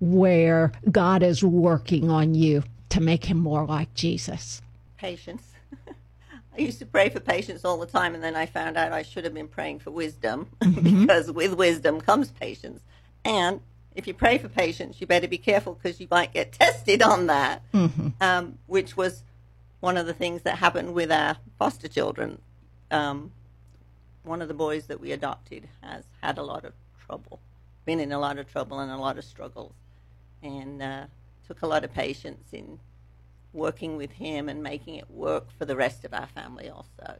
where 0.00 0.72
God 0.90 1.22
is 1.22 1.42
working 1.42 2.10
on 2.10 2.34
you 2.34 2.64
to 2.90 3.00
make 3.00 3.24
him 3.24 3.38
more 3.38 3.64
like 3.64 3.92
Jesus? 3.94 4.60
Patience. 4.98 5.42
I 6.56 6.60
used 6.60 6.78
to 6.78 6.86
pray 6.86 7.08
for 7.08 7.20
patience 7.20 7.64
all 7.64 7.78
the 7.78 7.86
time, 7.86 8.14
and 8.14 8.22
then 8.22 8.36
I 8.36 8.46
found 8.46 8.76
out 8.76 8.92
I 8.92 9.02
should 9.02 9.24
have 9.24 9.34
been 9.34 9.48
praying 9.48 9.80
for 9.80 9.90
wisdom 9.90 10.48
because 10.82 11.30
with 11.32 11.54
wisdom 11.54 12.00
comes 12.00 12.30
patience. 12.30 12.80
And 13.24 13.60
if 13.94 14.06
you 14.06 14.14
pray 14.14 14.38
for 14.38 14.48
patience, 14.48 15.00
you 15.00 15.06
better 15.06 15.26
be 15.26 15.38
careful 15.38 15.74
because 15.74 16.00
you 16.00 16.06
might 16.10 16.32
get 16.32 16.52
tested 16.60 17.02
on 17.02 17.26
that, 17.26 17.62
um, 18.20 18.58
which 18.66 18.96
was 18.96 19.24
one 19.80 19.96
of 19.96 20.06
the 20.06 20.14
things 20.14 20.42
that 20.42 20.58
happened 20.58 20.94
with 20.94 21.10
our 21.10 21.36
foster 21.58 21.88
children. 21.88 22.40
Um, 22.90 23.32
one 24.22 24.40
of 24.40 24.48
the 24.48 24.54
boys 24.54 24.86
that 24.86 25.00
we 25.00 25.12
adopted 25.12 25.68
has 25.82 26.04
had 26.22 26.38
a 26.38 26.42
lot 26.42 26.64
of 26.64 26.72
trouble, 27.04 27.40
been 27.84 28.00
in 28.00 28.12
a 28.12 28.18
lot 28.18 28.38
of 28.38 28.50
trouble 28.50 28.78
and 28.78 28.90
a 28.90 28.96
lot 28.96 29.18
of 29.18 29.24
struggles, 29.24 29.74
and 30.42 30.80
uh, 30.80 31.04
took 31.46 31.62
a 31.62 31.66
lot 31.66 31.84
of 31.84 31.92
patience 31.92 32.52
in 32.52 32.78
working 33.54 33.96
with 33.96 34.12
him 34.12 34.48
and 34.48 34.62
making 34.62 34.96
it 34.96 35.10
work 35.10 35.46
for 35.58 35.64
the 35.64 35.76
rest 35.76 36.04
of 36.04 36.12
our 36.12 36.26
family 36.26 36.68
also. 36.68 37.16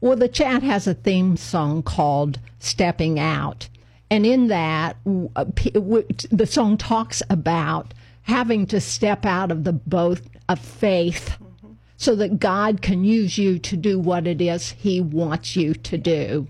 Well, 0.00 0.16
the 0.16 0.28
chat 0.28 0.62
has 0.62 0.86
a 0.86 0.94
theme 0.94 1.36
song 1.36 1.82
called 1.82 2.38
Stepping 2.58 3.18
Out. 3.18 3.68
And 4.10 4.26
in 4.26 4.48
that, 4.48 4.96
uh, 5.34 5.46
the 6.30 6.46
song 6.48 6.76
talks 6.76 7.22
about 7.30 7.94
having 8.22 8.66
to 8.66 8.80
step 8.80 9.24
out 9.24 9.50
of 9.50 9.64
the 9.64 9.72
boat 9.72 10.20
of 10.48 10.58
faith 10.58 11.38
so 11.96 12.14
that 12.16 12.38
God 12.38 12.82
can 12.82 13.04
use 13.04 13.38
you 13.38 13.58
to 13.60 13.76
do 13.76 13.98
what 13.98 14.26
it 14.26 14.40
is 14.40 14.72
He 14.72 15.00
wants 15.00 15.56
you 15.56 15.74
to 15.74 15.96
do. 15.96 16.48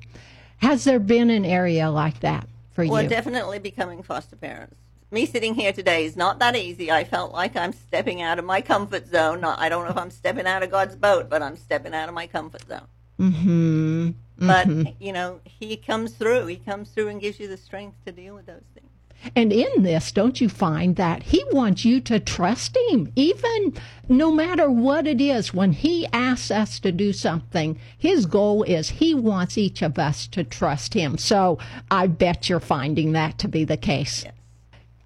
Has 0.58 0.84
there 0.84 0.98
been 0.98 1.30
an 1.30 1.44
area 1.44 1.90
like 1.90 2.20
that 2.20 2.48
for 2.72 2.82
Well, 2.82 2.86
you? 2.86 2.92
Well, 2.92 3.08
definitely 3.08 3.58
becoming 3.60 4.02
foster 4.02 4.36
parents. 4.36 4.76
Me 5.10 5.26
sitting 5.26 5.54
here 5.54 5.72
today 5.72 6.04
is 6.04 6.16
not 6.16 6.38
that 6.40 6.56
easy. 6.56 6.90
I 6.90 7.04
felt 7.04 7.32
like 7.32 7.56
I'm 7.56 7.72
stepping 7.72 8.20
out 8.22 8.38
of 8.38 8.44
my 8.44 8.60
comfort 8.60 9.06
zone. 9.06 9.40
Not, 9.40 9.58
I 9.58 9.68
don't 9.68 9.84
know 9.84 9.90
if 9.90 9.96
I'm 9.96 10.10
stepping 10.10 10.46
out 10.46 10.62
of 10.62 10.70
God's 10.70 10.96
boat, 10.96 11.28
but 11.28 11.42
I'm 11.42 11.56
stepping 11.56 11.94
out 11.94 12.08
of 12.08 12.14
my 12.14 12.26
comfort 12.26 12.66
zone. 12.66 12.88
Mm-hmm. 13.20 14.10
But, 14.38 15.00
you 15.00 15.12
know, 15.12 15.40
He 15.44 15.76
comes 15.76 16.14
through. 16.14 16.46
He 16.46 16.56
comes 16.56 16.90
through 16.90 17.08
and 17.08 17.20
gives 17.20 17.38
you 17.38 17.46
the 17.46 17.56
strength 17.56 17.96
to 18.06 18.12
deal 18.12 18.34
with 18.34 18.46
those 18.46 18.64
things. 18.74 18.88
And 19.34 19.52
in 19.52 19.82
this, 19.82 20.12
don't 20.12 20.40
you 20.40 20.48
find 20.48 20.96
that 20.96 21.22
he 21.22 21.44
wants 21.50 21.84
you 21.84 22.00
to 22.02 22.20
trust 22.20 22.76
him, 22.90 23.10
even 23.16 23.74
no 24.08 24.30
matter 24.30 24.70
what 24.70 25.06
it 25.06 25.20
is. 25.20 25.54
When 25.54 25.72
he 25.72 26.06
asks 26.12 26.50
us 26.50 26.78
to 26.80 26.92
do 26.92 27.12
something, 27.12 27.78
his 27.96 28.26
goal 28.26 28.64
is 28.64 28.90
he 28.90 29.14
wants 29.14 29.56
each 29.56 29.80
of 29.82 29.98
us 29.98 30.26
to 30.28 30.44
trust 30.44 30.94
him. 30.94 31.16
So 31.16 31.58
I 31.90 32.06
bet 32.06 32.48
you're 32.48 32.60
finding 32.60 33.12
that 33.12 33.38
to 33.38 33.48
be 33.48 33.64
the 33.64 33.76
case. 33.76 34.24
Yes. 34.24 34.34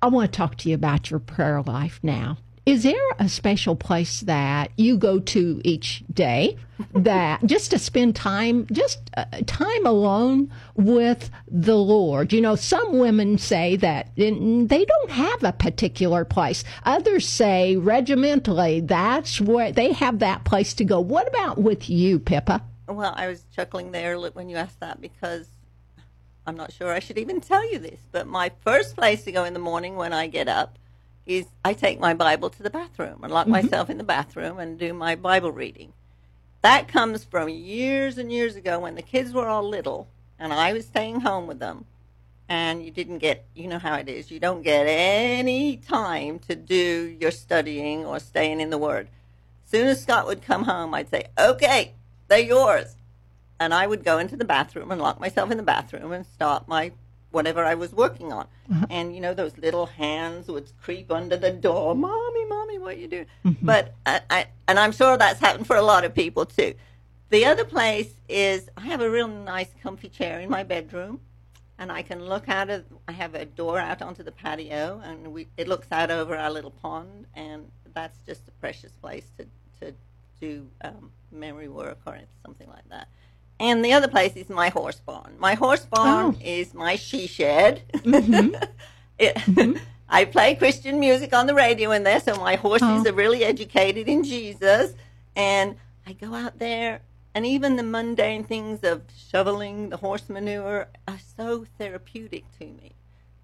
I 0.00 0.08
want 0.08 0.32
to 0.32 0.36
talk 0.36 0.56
to 0.58 0.68
you 0.68 0.74
about 0.74 1.10
your 1.10 1.20
prayer 1.20 1.62
life 1.62 1.98
now. 2.02 2.38
Is 2.68 2.82
there 2.82 2.94
a 3.18 3.30
special 3.30 3.74
place 3.74 4.20
that 4.20 4.72
you 4.76 4.98
go 4.98 5.20
to 5.20 5.60
each 5.64 6.04
day 6.12 6.58
that 6.92 7.42
just 7.46 7.70
to 7.70 7.78
spend 7.78 8.14
time, 8.14 8.66
just 8.70 9.10
uh, 9.16 9.24
time 9.46 9.86
alone 9.86 10.52
with 10.74 11.30
the 11.50 11.78
Lord? 11.78 12.30
You 12.30 12.42
know, 12.42 12.56
some 12.56 12.98
women 12.98 13.38
say 13.38 13.76
that 13.76 14.10
they 14.16 14.30
don't 14.84 15.10
have 15.10 15.44
a 15.44 15.52
particular 15.52 16.26
place. 16.26 16.62
Others 16.84 17.26
say 17.26 17.76
regimentally 17.76 18.80
that's 18.80 19.40
where 19.40 19.72
they 19.72 19.92
have 19.92 20.18
that 20.18 20.44
place 20.44 20.74
to 20.74 20.84
go. 20.84 21.00
What 21.00 21.26
about 21.26 21.56
with 21.56 21.88
you, 21.88 22.18
Pippa? 22.18 22.62
Well, 22.86 23.14
I 23.16 23.28
was 23.28 23.44
chuckling 23.56 23.92
there 23.92 24.18
when 24.18 24.50
you 24.50 24.56
asked 24.56 24.80
that 24.80 25.00
because 25.00 25.48
I'm 26.48 26.56
not 26.56 26.72
sure 26.72 26.94
I 26.94 26.98
should 26.98 27.18
even 27.18 27.42
tell 27.42 27.70
you 27.70 27.78
this, 27.78 28.00
but 28.10 28.26
my 28.26 28.50
first 28.64 28.96
place 28.96 29.22
to 29.24 29.32
go 29.32 29.44
in 29.44 29.52
the 29.52 29.58
morning 29.58 29.96
when 29.96 30.14
I 30.14 30.28
get 30.28 30.48
up 30.48 30.78
is 31.26 31.44
I 31.62 31.74
take 31.74 32.00
my 32.00 32.14
Bible 32.14 32.48
to 32.48 32.62
the 32.62 32.70
bathroom 32.70 33.22
and 33.22 33.30
lock 33.30 33.44
mm-hmm. 33.44 33.52
myself 33.52 33.90
in 33.90 33.98
the 33.98 34.04
bathroom 34.04 34.58
and 34.58 34.78
do 34.78 34.94
my 34.94 35.14
Bible 35.14 35.52
reading. 35.52 35.92
That 36.62 36.88
comes 36.88 37.22
from 37.22 37.50
years 37.50 38.16
and 38.16 38.32
years 38.32 38.56
ago 38.56 38.80
when 38.80 38.94
the 38.94 39.02
kids 39.02 39.34
were 39.34 39.46
all 39.46 39.62
little 39.62 40.08
and 40.38 40.54
I 40.54 40.72
was 40.72 40.86
staying 40.86 41.20
home 41.20 41.46
with 41.46 41.58
them. 41.58 41.84
And 42.48 42.82
you 42.82 42.90
didn't 42.92 43.18
get, 43.18 43.44
you 43.54 43.68
know 43.68 43.78
how 43.78 43.96
it 43.96 44.08
is, 44.08 44.30
you 44.30 44.40
don't 44.40 44.62
get 44.62 44.84
any 44.84 45.76
time 45.76 46.38
to 46.48 46.56
do 46.56 47.14
your 47.20 47.30
studying 47.30 48.06
or 48.06 48.18
staying 48.20 48.62
in 48.62 48.70
the 48.70 48.78
Word. 48.78 49.08
Soon 49.66 49.86
as 49.86 50.00
Scott 50.00 50.26
would 50.26 50.40
come 50.40 50.64
home, 50.64 50.94
I'd 50.94 51.10
say, 51.10 51.26
okay, 51.38 51.92
they're 52.28 52.38
yours. 52.38 52.96
And 53.60 53.74
I 53.74 53.86
would 53.86 54.04
go 54.04 54.18
into 54.18 54.36
the 54.36 54.44
bathroom 54.44 54.90
and 54.92 55.00
lock 55.00 55.18
myself 55.20 55.50
in 55.50 55.56
the 55.56 55.62
bathroom 55.62 56.12
and 56.12 56.24
start 56.26 56.68
my 56.68 56.92
whatever 57.30 57.64
I 57.64 57.74
was 57.74 57.92
working 57.92 58.32
on. 58.32 58.46
And 58.90 59.14
you 59.14 59.20
know, 59.20 59.34
those 59.34 59.56
little 59.58 59.86
hands 59.86 60.48
would 60.48 60.70
creep 60.80 61.10
under 61.10 61.36
the 61.36 61.50
door, 61.50 61.94
mommy, 61.94 62.44
mommy, 62.46 62.78
what 62.78 62.98
you 62.98 63.08
do? 63.08 63.26
But 63.62 63.94
I, 64.06 64.20
I, 64.30 64.46
and 64.66 64.78
I'm 64.78 64.92
sure 64.92 65.16
that's 65.16 65.40
happened 65.40 65.66
for 65.66 65.76
a 65.76 65.82
lot 65.82 66.04
of 66.04 66.14
people 66.14 66.46
too. 66.46 66.74
The 67.30 67.44
other 67.44 67.64
place 67.64 68.10
is 68.28 68.70
I 68.76 68.82
have 68.82 69.00
a 69.02 69.10
real 69.10 69.28
nice, 69.28 69.68
comfy 69.82 70.08
chair 70.08 70.40
in 70.40 70.48
my 70.48 70.62
bedroom, 70.62 71.20
and 71.78 71.92
I 71.92 72.02
can 72.02 72.24
look 72.24 72.48
out 72.48 72.70
of. 72.70 72.84
I 73.06 73.12
have 73.12 73.34
a 73.34 73.44
door 73.44 73.78
out 73.78 74.00
onto 74.00 74.22
the 74.22 74.32
patio, 74.32 75.02
and 75.04 75.32
we 75.34 75.48
it 75.56 75.68
looks 75.68 75.88
out 75.92 76.10
over 76.10 76.36
our 76.36 76.50
little 76.50 76.70
pond, 76.70 77.26
and 77.34 77.70
that's 77.92 78.18
just 78.26 78.48
a 78.48 78.52
precious 78.52 78.92
place 78.92 79.26
to 79.36 79.46
to 79.80 79.94
do 80.40 80.66
um, 80.82 81.10
memory 81.30 81.68
work 81.68 81.98
or 82.06 82.18
something 82.44 82.68
like 82.68 82.88
that. 82.88 83.08
And 83.60 83.84
the 83.84 83.92
other 83.92 84.08
place 84.08 84.36
is 84.36 84.48
my 84.48 84.68
horse 84.68 85.00
barn. 85.04 85.34
My 85.38 85.54
horse 85.54 85.84
barn 85.84 86.36
Oh. 86.36 86.44
is 86.44 86.74
my 86.74 86.96
she 86.96 87.26
shed. 87.26 87.82
Mm-hmm. 87.92 88.54
It- 89.18 89.34
mm-hmm. 89.34 89.78
I 90.08 90.24
play 90.24 90.54
Christian 90.54 91.00
music 91.00 91.34
on 91.34 91.46
the 91.46 91.54
radio 91.54 91.90
in 91.90 92.02
there, 92.04 92.20
so 92.20 92.36
my 92.36 92.54
horses 92.54 93.04
Oh. 93.04 93.10
are 93.10 93.12
really 93.12 93.44
educated 93.44 94.08
in 94.08 94.22
Jesus. 94.22 94.94
And 95.36 95.76
I 96.06 96.12
go 96.12 96.34
out 96.34 96.58
there, 96.58 97.02
and 97.34 97.44
even 97.44 97.76
the 97.76 97.82
mundane 97.82 98.44
things 98.44 98.84
of 98.84 99.02
shoveling 99.30 99.90
the 99.90 99.98
horse 99.98 100.28
manure 100.28 100.88
are 101.06 101.18
so 101.36 101.66
therapeutic 101.78 102.44
to 102.58 102.64
me. 102.66 102.94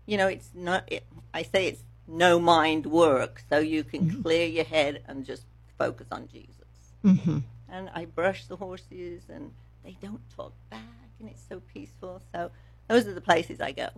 You 0.06 0.16
know, 0.16 0.28
it's 0.28 0.50
not. 0.54 0.90
It, 0.90 1.04
I 1.34 1.42
say 1.42 1.66
it's 1.66 1.82
no 2.06 2.38
mind 2.38 2.86
work, 2.86 3.42
so 3.50 3.58
you 3.58 3.84
can 3.84 4.02
mm-hmm. 4.08 4.22
clear 4.22 4.46
your 4.46 4.64
head 4.64 5.02
and 5.06 5.26
just 5.26 5.44
focus 5.76 6.06
on 6.10 6.28
Jesus. 6.28 6.94
Mm-hmm. 7.04 7.38
And 7.68 7.90
I 7.94 8.04
brush 8.04 8.46
the 8.46 8.56
horses, 8.56 9.24
and 9.28 9.52
they 9.84 9.96
don't 10.02 10.20
talk 10.34 10.52
back, 10.70 10.80
and 11.20 11.28
it's 11.28 11.42
so 11.48 11.60
peaceful. 11.72 12.22
So 12.32 12.50
those 12.88 13.06
are 13.06 13.14
the 13.14 13.20
places 13.20 13.60
I 13.60 13.72
go. 13.72 13.88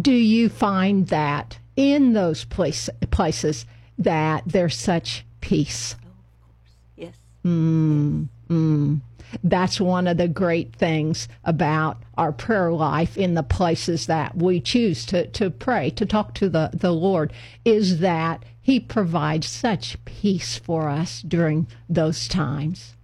do 0.00 0.12
you 0.12 0.48
find 0.48 1.06
that 1.08 1.58
in 1.76 2.12
those 2.12 2.44
place, 2.44 2.90
places 3.10 3.66
that 3.98 4.42
there's 4.46 4.76
such 4.76 5.24
peace? 5.40 5.96
Yes. 6.96 7.14
Mm, 7.44 8.28
mm. 8.48 9.00
That's 9.44 9.80
one 9.80 10.06
of 10.06 10.16
the 10.16 10.28
great 10.28 10.74
things 10.74 11.28
about 11.44 11.98
our 12.16 12.32
prayer 12.32 12.72
life 12.72 13.16
in 13.16 13.34
the 13.34 13.42
places 13.42 14.06
that 14.06 14.36
we 14.36 14.60
choose 14.60 15.04
to, 15.06 15.26
to 15.28 15.50
pray, 15.50 15.90
to 15.90 16.06
talk 16.06 16.34
to 16.34 16.48
the, 16.48 16.70
the 16.72 16.92
Lord, 16.92 17.32
is 17.64 18.00
that 18.00 18.44
He 18.60 18.80
provides 18.80 19.48
such 19.48 20.02
peace 20.04 20.56
for 20.56 20.88
us 20.88 21.22
during 21.22 21.66
those 21.88 22.26
times. 22.28 22.94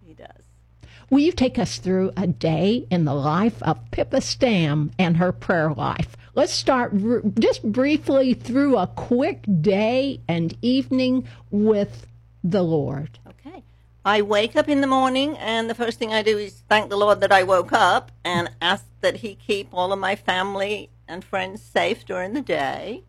Will 1.11 1.21
you 1.21 1.33
take 1.33 1.59
us 1.59 1.79
through 1.79 2.13
a 2.17 2.27
day 2.27 2.87
in 2.91 3.05
the 3.05 3.15
life 3.15 3.63
of 3.63 3.91
Pippa 3.91 4.21
Stam 4.21 4.91
and 4.99 5.17
her 5.17 5.33
prayer 5.33 5.73
life? 5.73 6.17
Let's 6.35 6.53
start 6.53 6.93
r- 6.93 7.23
just 7.39 7.63
briefly 7.63 8.35
through 8.35 8.77
a 8.77 8.87
quick 8.87 9.45
day 9.61 10.21
and 10.27 10.57
evening 10.63 11.29
with 11.51 12.07
the 12.43 12.63
Lord. 12.63 13.19
Okay. 13.29 13.63
I 14.05 14.23
wake 14.23 14.57
up 14.57 14.69
in 14.69 14.81
the 14.81 14.87
morning, 14.87 15.37
and 15.39 15.71
the 15.71 15.75
first 15.75 15.99
thing 15.99 16.13
I 16.13 16.23
do 16.23 16.37
is 16.37 16.63
thank 16.69 16.91
the 16.91 16.97
Lord 16.97 17.21
that 17.21 17.33
I 17.33 17.43
woke 17.43 17.73
up 17.73 18.11
and 18.25 18.51
ask 18.61 18.85
that 19.01 19.19
He 19.19 19.35
keep 19.35 19.69
all 19.73 19.93
of 19.93 19.99
my 19.99 20.17
family 20.17 20.91
and 21.07 21.25
friends 21.25 21.63
safe 21.63 22.05
during 22.05 22.33
the 22.33 22.41
day. 22.41 23.05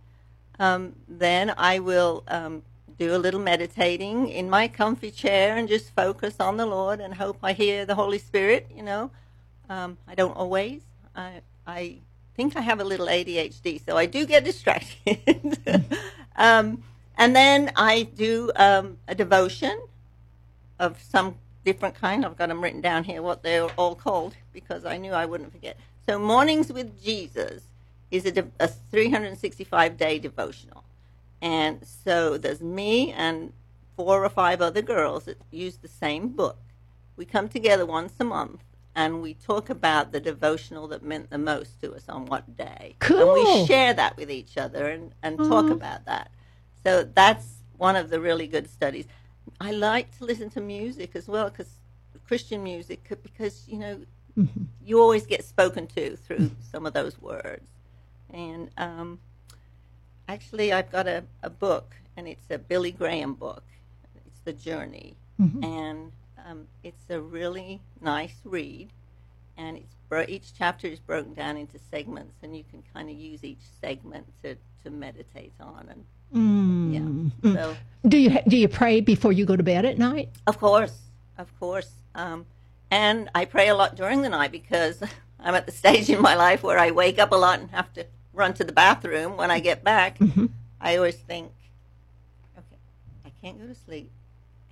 Um, 0.60 0.96
then 1.08 1.54
I 1.58 1.80
will 1.80 2.24
um, 2.28 2.64
do 3.00 3.16
a 3.16 3.20
little 3.20 3.42
meditating 3.42 4.30
in 4.30 4.50
my 4.50 4.68
comfy 4.68 5.12
chair 5.12 5.58
and 5.58 5.68
just 5.68 5.92
focus 5.96 6.38
on 6.40 6.58
the 6.58 6.66
Lord 6.66 7.00
and 7.02 7.14
hope 7.16 7.38
I 7.44 7.54
hear 7.54 7.86
the 7.86 7.96
Holy 7.96 8.20
Spirit. 8.20 8.68
You 8.76 8.84
know, 8.84 9.12
um, 9.70 9.98
I 10.08 10.16
don't 10.16 10.36
always. 10.38 10.82
I 11.16 11.42
I 11.68 11.98
think 12.36 12.56
I 12.58 12.62
have 12.62 12.80
a 12.82 12.86
little 12.86 13.08
ADHD, 13.08 13.86
so 13.86 13.98
I 13.98 14.06
do 14.08 14.26
get 14.26 14.44
distracted. 14.46 15.58
um, 16.38 16.84
and 17.18 17.36
then 17.36 17.72
I 17.76 18.04
do 18.04 18.52
um, 18.58 18.98
a 19.08 19.16
devotion 19.16 19.82
of 20.80 21.02
some 21.02 21.36
different 21.66 21.96
kind. 21.96 22.26
I've 22.26 22.38
got 22.38 22.50
them 22.50 22.62
written 22.64 22.82
down 22.82 23.06
here, 23.06 23.22
what 23.24 23.44
they're 23.44 23.66
all 23.78 23.96
called, 23.96 24.36
because 24.54 24.86
I 24.86 24.98
knew 24.98 25.14
I 25.14 25.26
wouldn't 25.28 25.52
forget. 25.52 25.78
So, 26.08 26.20
Mornings 26.20 26.72
with 26.72 27.04
Jesus 27.04 27.64
is 28.12 28.26
a, 28.26 28.32
de- 28.32 28.52
a 28.60 28.68
365 28.68 29.98
day 29.98 30.20
devotional. 30.20 30.84
And 31.42 31.86
so 31.86 32.38
there's 32.38 32.62
me 32.62 33.12
and 33.12 33.54
four 33.96 34.24
or 34.24 34.30
five 34.30 34.62
other 34.62 34.82
girls 34.82 35.26
that 35.26 35.40
use 35.52 35.78
the 35.78 35.88
same 35.88 36.30
book. 36.30 36.58
We 37.18 37.26
come 37.26 37.48
together 37.48 37.86
once 37.86 38.14
a 38.20 38.24
month 38.24 38.62
and 38.96 39.22
we 39.22 39.34
talk 39.34 39.70
about 39.70 40.12
the 40.12 40.20
devotional 40.20 40.88
that 40.90 41.04
meant 41.04 41.30
the 41.30 41.38
most 41.38 41.82
to 41.82 41.94
us 41.94 42.08
on 42.10 42.26
what 42.26 42.56
day. 42.58 42.96
And 43.22 43.34
we 43.34 43.66
share 43.68 43.94
that 43.94 44.18
with 44.18 44.32
each 44.32 44.58
other 44.58 44.88
and, 44.88 45.14
and 45.22 45.38
talk 45.38 45.70
about 45.72 46.06
that. 46.06 46.32
So 46.84 47.04
that's 47.04 47.56
one 47.78 47.96
of 47.96 48.10
the 48.10 48.20
really 48.20 48.48
good 48.48 48.70
studies. 48.70 49.06
I 49.60 49.72
like 49.72 50.18
to 50.18 50.26
listen 50.26 50.50
to 50.52 50.62
music 50.62 51.16
as 51.16 51.28
well, 51.28 51.50
because 51.50 51.70
Christian 52.28 52.64
music, 52.64 53.04
because 53.22 53.68
you 53.68 53.78
know, 53.78 54.00
you 54.84 55.00
always 55.00 55.26
get 55.26 55.44
spoken 55.46 55.88
to 55.88 56.16
through 56.18 56.52
some 56.72 56.86
of 56.86 56.94
those 56.94 57.22
words. 57.22 57.68
And 58.34 58.70
um, 58.78 59.20
actually, 60.28 60.74
I've 60.74 60.92
got 60.92 61.08
a, 61.08 61.24
a 61.44 61.50
book, 61.50 61.96
and 62.18 62.28
it's 62.28 62.50
a 62.50 62.58
Billy 62.58 62.92
Graham 62.92 63.34
book. 63.34 63.64
It's 64.26 64.40
The 64.44 64.54
Journey, 64.54 65.16
and 65.64 66.12
um, 66.48 66.68
it's 66.84 67.04
a 67.10 67.20
really 67.20 67.82
nice 68.02 68.36
read. 68.44 68.90
And 69.58 69.78
it's 69.78 69.96
bro- 70.10 70.26
each 70.28 70.54
chapter 70.58 70.88
is 70.88 71.00
broken 71.00 71.34
down 71.34 71.58
into 71.58 71.78
segments, 71.92 72.36
and 72.44 72.56
you 72.56 72.64
can 72.70 72.84
kind 72.94 73.10
of 73.10 73.16
use 73.16 73.44
each 73.44 73.62
segment 73.82 74.26
to, 74.44 74.56
to 74.84 74.90
meditate 74.90 75.54
on. 75.60 75.88
And 75.90 76.04
yeah, 77.44 77.54
so 77.54 77.76
Do 78.08 78.18
you 78.18 78.38
do 78.48 78.58
you 78.58 78.68
pray 78.68 79.00
before 79.02 79.32
you 79.32 79.46
go 79.46 79.56
to 79.56 79.64
bed 79.64 79.86
at 79.86 79.98
night? 79.98 80.30
of 80.48 80.60
course, 80.60 80.98
of 81.38 81.58
course. 81.60 81.90
Um, 82.14 82.46
and 82.92 83.30
I 83.34 83.46
pray 83.46 83.68
a 83.70 83.76
lot 83.76 83.96
during 83.96 84.22
the 84.22 84.30
night 84.30 84.52
because 84.52 85.02
I'm 85.40 85.56
at 85.56 85.66
the 85.66 85.72
stage 85.72 86.10
in 86.10 86.22
my 86.22 86.36
life 86.36 86.64
where 86.64 86.78
I 86.80 86.92
wake 86.92 87.20
up 87.20 87.32
a 87.32 87.36
lot 87.36 87.60
and 87.60 87.70
have 87.72 87.92
to 87.94 88.06
run 88.36 88.54
to 88.56 88.64
the 88.64 88.74
bathroom. 88.74 89.38
When 89.38 89.52
I 89.52 89.60
get 89.60 89.84
back, 89.84 90.20
mm-hmm. 90.20 90.48
I 90.80 90.98
always 90.98 91.16
think, 91.16 91.52
okay, 92.58 92.78
I 93.26 93.32
can't 93.42 93.60
go 93.60 93.68
to 93.68 93.76
sleep. 93.76 94.12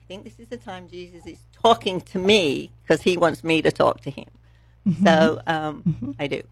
I 0.01 0.07
think 0.07 0.23
this 0.23 0.39
is 0.39 0.47
the 0.47 0.57
time 0.57 0.87
Jesus 0.89 1.25
is 1.25 1.39
talking 1.53 2.01
to 2.01 2.19
me 2.19 2.71
because 2.83 3.01
he 3.01 3.17
wants 3.17 3.43
me 3.43 3.61
to 3.61 3.71
talk 3.71 4.01
to 4.01 4.11
him. 4.11 4.27
Mm-hmm. 4.87 5.05
So 5.05 5.41
um, 5.47 5.83
mm-hmm. 5.87 6.11
I 6.19 6.27
do. 6.27 6.43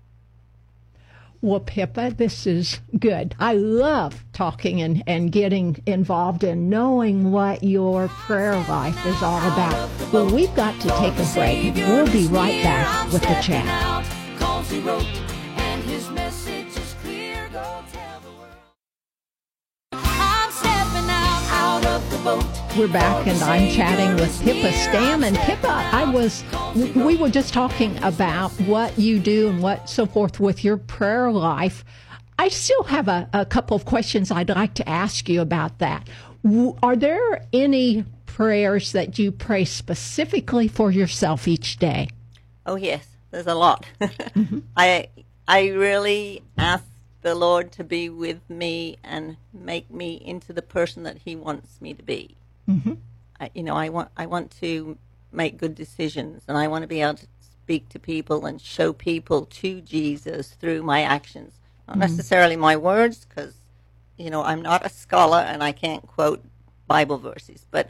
Well, 1.44 1.60
Pippa, 1.60 2.12
this 2.12 2.46
is 2.46 2.80
good. 3.00 3.34
I 3.40 3.54
love 3.54 4.24
talking 4.32 4.80
and, 4.84 5.04
and 5.08 5.32
getting 5.32 5.82
involved 5.88 6.44
and 6.44 6.70
knowing 6.70 7.32
what 7.32 7.64
your 7.64 8.10
prayer 8.10 8.54
life 8.54 9.06
is 9.08 9.24
all 9.24 9.40
about. 9.40 9.90
Well, 10.14 10.28
we've 10.28 10.54
got 10.56 10.80
to 10.82 10.90
take 10.90 11.18
a 11.18 11.34
break. 11.34 11.76
We'll 11.76 12.12
be 12.12 12.28
right 12.28 12.62
back 12.62 13.12
with 13.12 13.24
the 13.24 13.42
chat. 13.42 14.06
We're 22.82 22.88
back, 22.88 23.28
and 23.28 23.40
I'm 23.44 23.70
chatting 23.70 24.16
with 24.16 24.42
Pippa 24.42 24.74
Stam. 24.74 25.24
And 25.24 25.38
Pippa, 25.38 25.68
I 25.68 26.12
was, 26.12 26.44
we 26.96 27.16
were 27.16 27.30
just 27.30 27.54
talking 27.54 27.96
about 28.04 28.50
what 28.62 28.98
you 28.98 29.20
do 29.20 29.50
and 29.50 29.62
what 29.62 29.88
so 29.88 30.08
forth 30.08 30.40
with 30.40 30.64
your 30.64 30.78
prayer 30.78 31.32
life. 31.32 31.86
I 32.40 32.50
still 32.50 32.82
have 32.86 33.08
a, 33.08 33.30
a 33.34 33.46
couple 33.46 33.78
of 33.78 33.86
questions 33.86 34.32
I'd 34.32 34.50
like 34.50 34.74
to 34.74 34.90
ask 34.90 35.30
you 35.30 35.42
about 35.42 35.78
that. 35.78 36.10
Are 36.82 36.96
there 36.96 37.46
any 37.54 38.04
prayers 38.26 38.94
that 38.94 39.20
you 39.20 39.32
pray 39.32 39.64
specifically 39.64 40.68
for 40.68 40.90
yourself 40.90 41.48
each 41.48 41.78
day? 41.78 42.08
Oh 42.66 42.78
yes, 42.78 43.06
there's 43.30 43.46
a 43.46 43.54
lot. 43.54 43.86
I 44.76 45.08
I 45.48 45.68
really 45.68 46.42
ask 46.58 46.86
the 47.22 47.36
Lord 47.36 47.72
to 47.74 47.84
be 47.84 48.10
with 48.10 48.40
me 48.50 48.98
and 49.04 49.38
make 49.54 49.92
me 49.92 50.16
into 50.16 50.52
the 50.52 50.64
person 50.64 51.04
that 51.04 51.20
He 51.26 51.36
wants 51.36 51.80
me 51.80 51.94
to 51.94 52.02
be. 52.02 52.38
Mm-hmm. 52.70 52.94
I, 53.40 53.50
you 53.54 53.64
know, 53.64 53.76
I 53.76 53.90
want 53.90 54.10
I 54.18 54.26
want 54.26 54.52
to 54.62 54.98
make 55.32 55.58
good 55.58 55.76
decisions, 55.76 56.44
and 56.48 56.58
I 56.58 56.68
want 56.68 56.84
to 56.84 56.88
be 56.88 57.02
able 57.02 57.16
to 57.16 57.28
speak 57.42 57.90
to 57.90 58.00
people 58.00 58.46
and 58.46 58.62
show 58.62 58.94
people 58.94 59.46
to 59.46 59.82
Jesus 59.82 60.50
through 60.50 60.84
my 60.84 61.04
actions, 61.04 61.54
not 61.88 61.98
necessarily 61.98 62.56
my 62.56 62.76
words, 62.76 63.26
because 63.26 63.56
you 64.18 64.30
know 64.30 64.44
I'm 64.44 64.62
not 64.62 64.86
a 64.86 64.90
scholar 64.90 65.40
and 65.40 65.64
I 65.64 65.72
can't 65.72 66.06
quote 66.06 66.44
Bible 66.88 67.18
verses, 67.18 67.66
but 67.72 67.90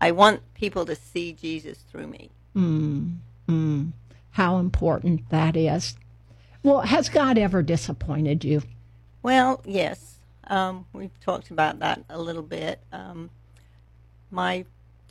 I 0.00 0.12
want 0.12 0.40
people 0.54 0.86
to 0.86 0.94
see 0.96 1.32
Jesus 1.32 1.78
through 1.90 2.06
me. 2.06 2.30
How 4.32 4.58
important 4.58 5.28
that 5.30 5.56
is. 5.56 5.96
Well, 6.62 6.80
has 6.80 7.08
God 7.08 7.38
ever 7.38 7.62
disappointed 7.62 8.44
you? 8.44 8.62
Well, 9.22 9.62
yes. 9.64 10.16
Um, 10.46 10.86
we've 10.92 11.18
talked 11.20 11.50
about 11.50 11.78
that 11.80 12.04
a 12.08 12.20
little 12.20 12.42
bit. 12.42 12.80
Um, 12.92 13.30
my 14.30 14.64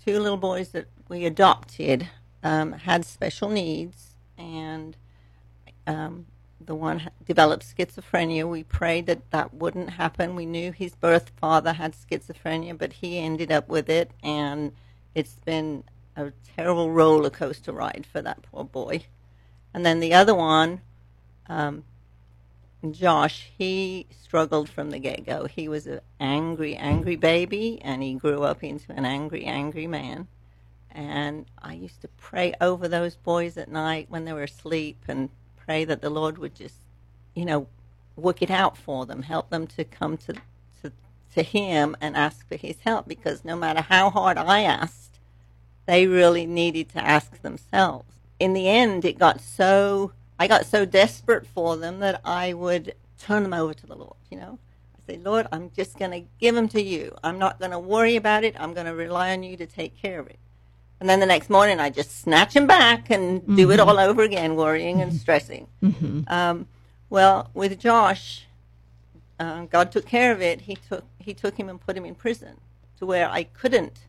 two 0.03 0.19
little 0.19 0.38
boys 0.38 0.69
that 0.69 0.88
we 1.08 1.25
adopted 1.25 2.08
um, 2.43 2.73
had 2.73 3.05
special 3.05 3.49
needs, 3.49 4.15
and 4.38 4.95
um, 5.88 6.25
the 6.63 6.75
one 6.75 7.10
developed 7.25 7.65
schizophrenia. 7.65 8.47
We 8.47 8.63
prayed 8.63 9.08
that 9.08 9.29
that 9.32 9.53
wouldn't 9.53 9.91
happen. 9.91 10.36
We 10.36 10.45
knew 10.45 10.71
his 10.71 10.95
birth 10.95 11.32
father 11.39 11.73
had 11.73 11.93
schizophrenia, 11.93 12.77
but 12.77 12.93
he 12.93 13.19
ended 13.19 13.51
up 13.51 13.67
with 13.67 13.89
it, 13.89 14.12
and 14.23 14.71
it's 15.15 15.36
been 15.45 15.84
a 16.15 16.32
terrible 16.55 16.91
roller 16.91 17.29
coaster 17.29 17.71
ride 17.71 18.05
for 18.12 18.21
that 18.21 18.41
poor 18.43 18.63
boy. 18.63 19.05
And 19.73 19.86
then 19.86 19.99
the 19.99 20.13
other 20.13 20.36
one, 20.36 20.82
um, 21.47 21.84
Josh, 22.92 23.52
he 23.58 24.08
struggled 24.24 24.70
from 24.70 24.89
the 24.89 25.00
get 25.00 25.26
go. 25.26 25.46
He 25.46 25.68
was 25.68 25.86
an 25.86 26.00
angry, 26.20 26.76
angry 26.76 27.18
baby, 27.18 27.82
and 27.84 28.02
he 28.02 28.13
grew 28.13 28.44
up 28.44 28.63
into 28.63 28.94
an 28.94 29.06
angry, 29.06 29.46
angry 29.46 29.86
man. 29.86 30.28
And 30.92 31.46
I 31.62 31.74
used 31.74 32.02
to 32.02 32.08
pray 32.08 32.54
over 32.62 32.88
those 32.88 33.15
boys 33.15 33.58
at 33.58 33.70
night 33.70 34.08
when 34.10 34.26
they 34.26 34.34
were 34.34 34.44
asleep 34.44 35.04
and 35.08 35.30
pray 35.58 35.84
that 35.86 36.02
the 36.02 36.10
Lord 36.10 36.38
would 36.38 36.56
just, 36.56 36.78
you 37.36 37.46
know, 37.46 37.68
work 38.15 38.42
it 38.42 38.50
out 38.50 38.78
for 38.78 39.06
them, 39.06 39.24
help 39.24 39.50
them 39.50 39.68
to 39.68 39.84
come 39.84 40.15
to, 40.18 40.34
to, 40.82 40.92
to 41.36 41.44
Him 41.44 41.98
and 42.00 42.15
ask 42.15 42.48
for 42.48 42.56
His 42.56 42.78
help 42.80 43.08
because 43.08 43.44
no 43.44 43.58
matter 43.58 43.82
how 43.82 44.10
hard 44.10 44.38
I 44.38 44.62
asked, 44.62 45.20
they 45.86 46.08
really 46.08 46.46
needed 46.46 46.89
to 46.89 47.00
ask 47.00 47.42
themselves. 47.42 48.15
In 48.39 48.54
the 48.54 48.70
end, 48.70 49.04
it 49.04 49.20
got 49.20 49.42
so 49.42 50.13
I 50.39 50.47
got 50.47 50.65
so 50.65 50.86
desperate 50.86 51.45
for 51.45 51.78
them 51.78 51.99
that 51.99 52.21
I 52.23 52.54
would 52.54 52.95
turn 53.19 53.43
them 53.43 53.54
over 53.54 53.73
to 53.73 53.86
the 53.86 53.95
Lord. 53.95 54.15
You 54.32 54.38
know, 54.38 54.60
I 54.95 55.13
say, 55.13 55.17
Lord, 55.19 55.47
I'm 55.52 55.71
just 55.75 55.99
going 55.99 56.12
to 56.12 56.28
give 56.39 56.56
them 56.56 56.67
to 56.69 56.82
you. 56.82 57.15
I'm 57.23 57.38
not 57.38 57.60
going 57.60 57.71
to 57.71 57.80
worry 57.80 58.15
about 58.15 58.43
it. 58.43 58.56
I'm 58.60 58.73
going 58.73 58.86
to 58.86 58.95
rely 58.95 59.32
on 59.32 59.43
you 59.43 59.58
to 59.58 59.65
take 59.65 60.02
care 60.02 60.19
of 60.19 60.28
it. 60.28 60.39
And 61.02 61.10
then 61.10 61.19
the 61.19 61.25
next 61.25 61.49
morning, 61.49 61.80
I 61.80 61.89
just 61.89 62.21
snatch 62.21 62.54
them 62.54 62.67
back 62.67 63.10
and 63.10 63.56
do 63.56 63.71
it 63.71 63.80
all 63.80 63.97
over 63.99 64.21
again, 64.21 64.56
worrying 64.56 65.02
and 65.02 65.13
stressing. 65.13 65.67
Um, 66.28 66.67
well, 67.10 67.49
with 67.54 67.80
Josh, 67.80 68.45
uh, 69.39 69.65
God 69.65 69.91
took 69.91 70.06
care 70.06 70.34
of 70.34 70.41
it. 70.41 70.62
He 70.62 70.75
took 70.75 71.06
he 71.17 71.34
took 71.34 71.58
him 71.58 71.69
and 71.69 71.80
put 71.80 71.95
him 71.95 72.04
in 72.04 72.15
prison 72.15 72.60
to 72.97 73.06
where 73.06 73.30
I 73.30 73.43
couldn't 73.43 74.08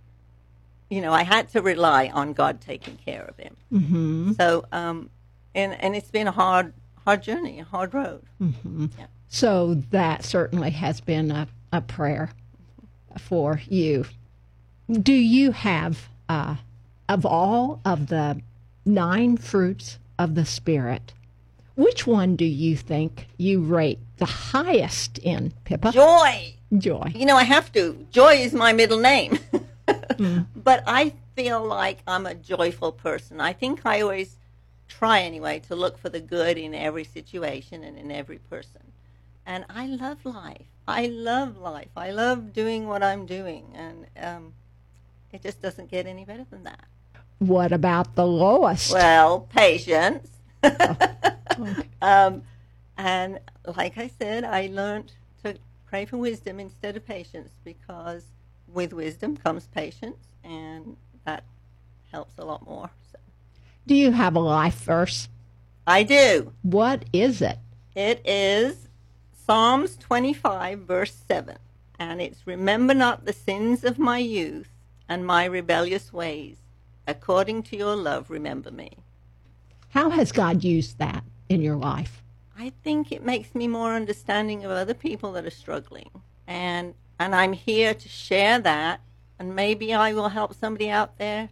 you 0.90 1.00
know, 1.00 1.12
I 1.12 1.22
had 1.22 1.48
to 1.50 1.62
rely 1.62 2.08
on 2.08 2.32
God 2.32 2.60
taking 2.60 2.96
care 2.96 3.22
of 3.22 3.36
him. 3.36 3.56
Mm-hmm. 3.72 4.32
So, 4.32 4.66
um, 4.72 5.08
and 5.54 5.80
and 5.80 5.94
it's 5.96 6.10
been 6.10 6.26
a 6.26 6.32
hard 6.32 6.72
hard 7.04 7.22
journey, 7.22 7.60
a 7.60 7.64
hard 7.64 7.94
road. 7.94 8.22
So 9.28 9.74
that 9.90 10.24
certainly 10.24 10.70
has 10.70 11.00
been 11.00 11.30
a, 11.30 11.46
a 11.72 11.80
prayer 11.80 12.30
for 13.18 13.60
you. 13.68 14.04
Do 14.90 15.12
you 15.12 15.52
have, 15.52 16.08
uh, 16.28 16.56
of 17.08 17.24
all 17.24 17.80
of 17.84 18.08
the 18.08 18.40
nine 18.84 19.36
fruits 19.36 19.98
of 20.18 20.34
the 20.34 20.44
Spirit, 20.44 21.12
which 21.76 22.06
one 22.06 22.34
do 22.34 22.44
you 22.44 22.76
think 22.76 23.28
you 23.36 23.60
rate 23.60 24.00
the 24.16 24.26
highest 24.26 25.18
in, 25.18 25.52
Pippa? 25.64 25.92
Joy, 25.92 26.54
Joy. 26.76 27.12
you 27.14 27.24
know, 27.24 27.36
I 27.36 27.44
have 27.44 27.72
to. 27.72 28.04
Joy 28.10 28.34
is 28.34 28.52
my 28.52 28.72
middle 28.72 28.98
name, 28.98 29.38
but 30.56 30.82
I 30.86 31.14
feel 31.36 31.64
like 31.64 32.00
I'm 32.06 32.26
a 32.26 32.34
joyful 32.34 32.90
person. 32.90 33.40
I 33.40 33.52
think 33.52 33.86
I 33.86 34.00
always 34.00 34.36
try 34.90 35.20
anyway 35.20 35.61
to 35.61 35.74
look 35.74 35.96
for 35.96 36.09
the 36.09 36.20
good 36.20 36.59
in 36.59 36.74
every 36.74 37.05
situation 37.05 37.85
and 37.85 37.96
in 37.96 38.11
every 38.11 38.38
person. 38.38 38.92
And 39.46 39.64
I 39.70 39.87
love 39.87 40.24
life. 40.24 40.66
I 40.87 41.07
love 41.07 41.57
life. 41.57 41.90
I 41.96 42.11
love 42.11 42.53
doing 42.53 42.87
what 42.87 43.03
I'm 43.03 43.24
doing, 43.24 43.72
and 43.74 44.07
um, 44.20 44.53
it 45.33 45.42
just 45.42 45.62
doesn't 45.62 45.90
get 45.90 46.07
any 46.07 46.24
better 46.24 46.44
than 46.50 46.64
that. 46.64 46.85
What 47.38 47.72
about 47.72 48.16
the 48.16 48.26
lowest? 48.26 48.92
Well, 48.92 49.40
patience. 49.40 50.29
um, 52.03 52.42
and 52.98 53.38
like 53.76 53.96
I 53.96 54.11
said, 54.18 54.44
I 54.44 54.66
learned 54.66 55.12
to 55.42 55.57
pray 55.87 56.05
for 56.05 56.18
wisdom 56.18 56.61
instead 56.61 56.96
of 56.96 57.07
patience 57.07 57.50
because 57.64 58.24
with 58.66 58.92
wisdom 58.92 59.37
comes 59.37 59.66
patience, 59.68 60.26
and 60.44 60.96
that 61.24 61.44
helps 62.12 62.35
a 62.38 62.44
lot 62.44 62.66
more. 62.66 62.90
Do 63.86 63.94
you 63.94 64.12
have 64.12 64.36
a 64.36 64.40
life 64.40 64.82
verse? 64.82 65.28
I 65.86 66.02
do. 66.02 66.52
What 66.62 67.04
is 67.12 67.42
it? 67.42 67.58
It 67.94 68.20
is 68.24 68.88
Psalms 69.32 69.96
25, 69.96 70.80
verse 70.80 71.14
7. 71.26 71.56
And 71.98 72.20
it's 72.20 72.46
Remember 72.46 72.94
not 72.94 73.24
the 73.24 73.32
sins 73.32 73.84
of 73.84 73.98
my 73.98 74.18
youth 74.18 74.68
and 75.08 75.26
my 75.26 75.44
rebellious 75.44 76.12
ways. 76.12 76.58
According 77.06 77.64
to 77.64 77.76
your 77.76 77.96
love, 77.96 78.30
remember 78.30 78.70
me. 78.70 78.90
How 79.88 80.10
has 80.10 80.30
God 80.30 80.62
used 80.62 80.98
that 80.98 81.24
in 81.48 81.62
your 81.62 81.76
life? 81.76 82.22
I 82.56 82.72
think 82.84 83.10
it 83.10 83.24
makes 83.24 83.54
me 83.54 83.66
more 83.66 83.94
understanding 83.94 84.64
of 84.64 84.70
other 84.70 84.94
people 84.94 85.32
that 85.32 85.46
are 85.46 85.50
struggling, 85.50 86.10
and 86.46 86.94
and 87.18 87.34
I'm 87.34 87.54
here 87.54 87.94
to 87.94 88.08
share 88.08 88.60
that 88.60 89.00
and 89.40 89.56
maybe 89.56 89.94
I 89.94 90.12
will 90.12 90.28
help 90.28 90.52
somebody 90.52 90.90
out 90.90 91.16
there, 91.16 91.48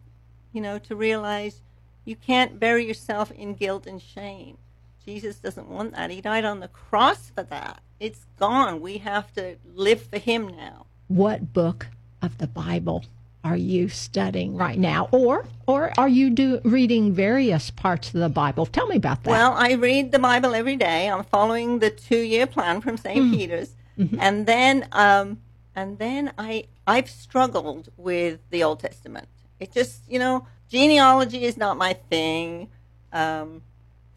you 0.52 0.60
know, 0.60 0.78
to 0.78 0.94
realize 0.94 1.62
you 2.08 2.16
can't 2.16 2.58
bury 2.58 2.86
yourself 2.86 3.30
in 3.32 3.54
guilt 3.54 3.86
and 3.86 4.00
shame. 4.00 4.56
Jesus 5.04 5.36
doesn't 5.36 5.68
want 5.68 5.94
that. 5.94 6.10
He 6.10 6.22
died 6.22 6.44
on 6.44 6.60
the 6.60 6.68
cross 6.68 7.30
for 7.34 7.42
that. 7.44 7.82
It's 8.00 8.24
gone. 8.38 8.80
We 8.80 8.98
have 8.98 9.30
to 9.34 9.56
live 9.74 10.02
for 10.02 10.18
Him 10.18 10.48
now. 10.48 10.86
What 11.08 11.52
book 11.52 11.88
of 12.22 12.38
the 12.38 12.46
Bible 12.46 13.04
are 13.44 13.56
you 13.56 13.88
studying 13.88 14.56
right 14.56 14.78
now, 14.78 15.08
or 15.12 15.46
or 15.66 15.92
are 15.98 16.08
you 16.08 16.30
do, 16.30 16.60
reading 16.64 17.12
various 17.12 17.70
parts 17.70 18.08
of 18.08 18.20
the 18.20 18.28
Bible? 18.28 18.66
Tell 18.66 18.86
me 18.86 18.96
about 18.96 19.22
that. 19.24 19.30
Well, 19.30 19.52
I 19.52 19.72
read 19.72 20.10
the 20.10 20.18
Bible 20.18 20.54
every 20.54 20.76
day. 20.76 21.08
I'm 21.08 21.24
following 21.24 21.78
the 21.78 21.90
two-year 21.90 22.46
plan 22.46 22.80
from 22.80 22.96
saint 22.96 23.32
Peter's, 23.32 23.74
and 24.18 24.46
then 24.46 24.88
um, 24.92 25.40
and 25.76 25.98
then 25.98 26.32
I 26.38 26.64
I've 26.86 27.08
struggled 27.08 27.90
with 27.96 28.40
the 28.50 28.64
Old 28.64 28.80
Testament. 28.80 29.28
It 29.60 29.72
just 29.72 30.02
you 30.08 30.18
know 30.18 30.46
genealogy 30.70 31.44
is 31.44 31.56
not 31.56 31.76
my 31.76 31.94
thing. 31.94 32.68
Um, 33.12 33.62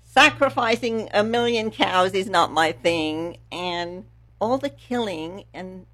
sacrificing 0.03 1.09
a 1.13 1.23
million 1.23 1.71
cows 1.71 2.13
is 2.13 2.29
not 2.29 2.51
my 2.51 2.71
thing, 2.71 3.37
and 3.51 4.05
all 4.39 4.57
the 4.57 4.69
killing 4.69 5.45
and 5.53 5.85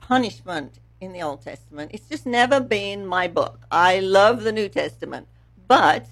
punishment 0.00 0.78
in 1.00 1.12
the 1.12 1.22
Old 1.22 1.42
Testament. 1.42 1.90
It's 1.94 2.08
just 2.08 2.26
never 2.26 2.60
been 2.60 3.06
my 3.06 3.28
book. 3.28 3.60
I 3.70 4.00
love 4.00 4.42
the 4.42 4.52
New 4.52 4.68
Testament, 4.68 5.28
but 5.66 6.06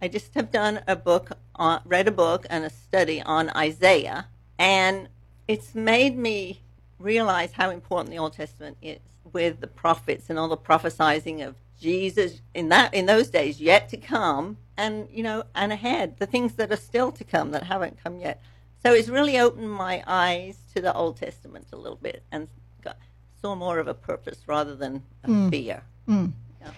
I 0.00 0.08
just 0.08 0.34
have 0.34 0.50
done 0.50 0.80
a 0.86 0.96
book, 0.96 1.30
on, 1.56 1.80
read 1.84 2.08
a 2.08 2.12
book 2.12 2.46
and 2.50 2.64
a 2.64 2.70
study 2.70 3.22
on 3.22 3.50
Isaiah, 3.50 4.26
and 4.58 5.08
it's 5.48 5.74
made 5.74 6.16
me 6.16 6.60
realize 6.98 7.52
how 7.52 7.70
important 7.70 8.10
the 8.10 8.18
Old 8.18 8.32
Testament 8.32 8.76
is 8.82 9.00
with 9.32 9.60
the 9.60 9.66
prophets 9.66 10.30
and 10.30 10.38
all 10.38 10.48
the 10.48 10.56
prophesizing 10.56 11.46
of 11.46 11.56
Jesus 11.80 12.40
in 12.54 12.68
that 12.70 12.94
in 12.94 13.06
those 13.06 13.28
days 13.28 13.60
yet 13.60 13.88
to 13.90 13.96
come, 13.96 14.56
and 14.76 15.08
you 15.10 15.22
know, 15.22 15.44
and 15.54 15.72
ahead, 15.72 16.18
the 16.18 16.26
things 16.26 16.54
that 16.54 16.72
are 16.72 16.76
still 16.76 17.12
to 17.12 17.24
come 17.24 17.50
that 17.52 17.64
haven't 17.64 18.02
come 18.02 18.18
yet. 18.18 18.40
So 18.82 18.92
it's 18.92 19.08
really 19.08 19.38
opened 19.38 19.70
my 19.70 20.02
eyes 20.06 20.58
to 20.74 20.82
the 20.82 20.92
Old 20.94 21.16
Testament 21.16 21.66
a 21.72 21.76
little 21.76 21.96
bit 21.96 22.22
and 22.30 22.48
got, 22.82 22.98
saw 23.40 23.54
more 23.54 23.78
of 23.78 23.88
a 23.88 23.94
purpose 23.94 24.38
rather 24.46 24.74
than 24.76 25.02
a 25.22 25.28
mm. 25.28 25.50
fear. 25.50 25.82
Mm. 26.06 26.32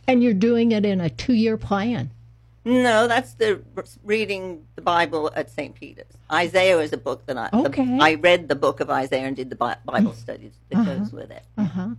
and 0.06 0.22
you're 0.22 0.32
doing 0.32 0.70
it 0.70 0.86
in 0.86 1.00
a 1.00 1.10
two-year 1.10 1.56
plan. 1.56 2.10
No, 2.64 3.06
that's 3.06 3.34
the 3.34 3.62
reading 4.04 4.66
the 4.74 4.82
Bible 4.82 5.30
at 5.36 5.50
St. 5.50 5.74
Peter's. 5.74 6.06
Isaiah 6.32 6.78
is 6.80 6.92
a 6.92 6.96
book 6.96 7.24
that 7.26 7.36
I 7.36 7.48
the- 7.50 7.68
Okay. 7.68 7.98
I 8.00 8.14
read 8.14 8.48
the 8.48 8.56
book 8.56 8.80
of 8.80 8.90
Isaiah 8.90 9.26
and 9.26 9.36
did 9.36 9.50
the 9.50 9.56
Bi- 9.56 9.76
Bible 9.84 10.10
mm. 10.10 10.16
studies 10.16 10.52
that 10.70 10.78
uh-huh. 10.78 10.94
goes 10.96 11.12
with 11.12 11.30
it. 11.30 11.44
Uh-huh. 11.56 11.90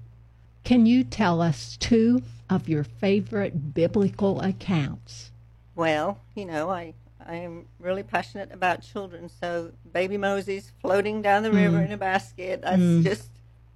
Can 0.67 0.86
you 0.86 1.06
tell 1.06 1.41
us 1.41 1.77
two 1.77 2.23
of 2.49 2.67
your 2.67 2.84
favorite 2.84 3.73
biblical 3.73 4.41
accounts? 4.41 5.32
Well, 5.77 6.19
you 6.36 6.43
know, 6.43 6.69
I 6.69 6.93
I 7.25 7.36
am 7.36 7.67
really 7.80 8.03
passionate 8.03 8.51
about 8.51 8.82
children, 8.82 9.30
so 9.30 9.71
baby 9.93 10.17
Moses 10.17 10.73
floating 10.82 11.21
down 11.21 11.43
the 11.43 11.53
river 11.53 11.82
in 11.82 11.93
a 11.93 11.95
mm. 11.95 12.01
basket, 12.01 12.63
that's 12.63 12.82
mm. 12.82 13.01
just 13.01 13.30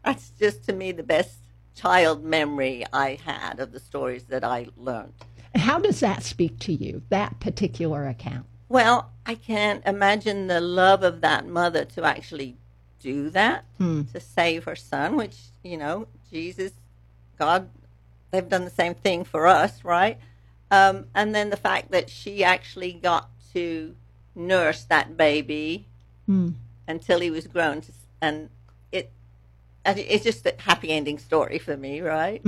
that's 0.04 0.32
just 0.32 0.65
to 0.65 0.73
me 0.73 0.91
the 0.91 1.01
best 1.01 1.38
child 1.75 2.25
memory 2.25 2.84
I 2.91 3.17
had 3.23 3.62
of 3.62 3.71
the 3.71 3.80
stories 3.80 4.23
that 4.23 4.43
I 4.43 4.67
learned. 4.75 5.13
How 5.56 5.80
does 5.80 6.01
that 6.01 6.23
speak 6.23 6.60
to 6.60 6.73
you, 6.73 7.04
that 7.08 7.39
particular 7.39 8.06
account? 8.06 8.47
Well, 8.67 9.12
I 9.25 9.36
can't 9.36 9.82
imagine 9.86 10.47
the 10.47 10.60
love 10.60 11.04
of 11.04 11.21
that 11.21 11.47
mother 11.47 11.86
to 11.86 12.04
actually 12.04 12.58
do 12.99 13.30
that, 13.30 13.63
hmm. 13.77 14.04
to 14.12 14.19
save 14.19 14.65
her 14.65 14.75
son, 14.75 15.15
which, 15.15 15.38
you 15.63 15.77
know, 15.77 16.08
Jesus, 16.30 16.71
God, 17.41 17.69
they've 18.30 18.47
done 18.47 18.65
the 18.65 18.69
same 18.69 18.93
thing 18.93 19.23
for 19.23 19.47
us, 19.47 19.84
right? 19.84 20.19
Um, 20.69 21.06
and 21.15 21.34
then 21.34 21.49
the 21.49 21.58
fact 21.58 21.89
that 21.89 22.08
she 22.08 22.43
actually 22.43 22.93
got 22.93 23.32
to 23.54 23.95
nurse 24.36 24.84
that 24.84 25.17
baby 25.17 25.88
until 26.88 27.19
he 27.19 27.32
was 27.32 27.47
grown, 27.47 27.82
to, 27.82 27.91
and 28.21 28.49
it 28.91 29.12
it's 29.84 30.23
just 30.23 30.45
a 30.45 30.54
happy 30.60 30.89
ending 30.91 31.17
story 31.17 31.58
for 31.58 31.75
me, 31.75 31.99
right? 32.01 32.41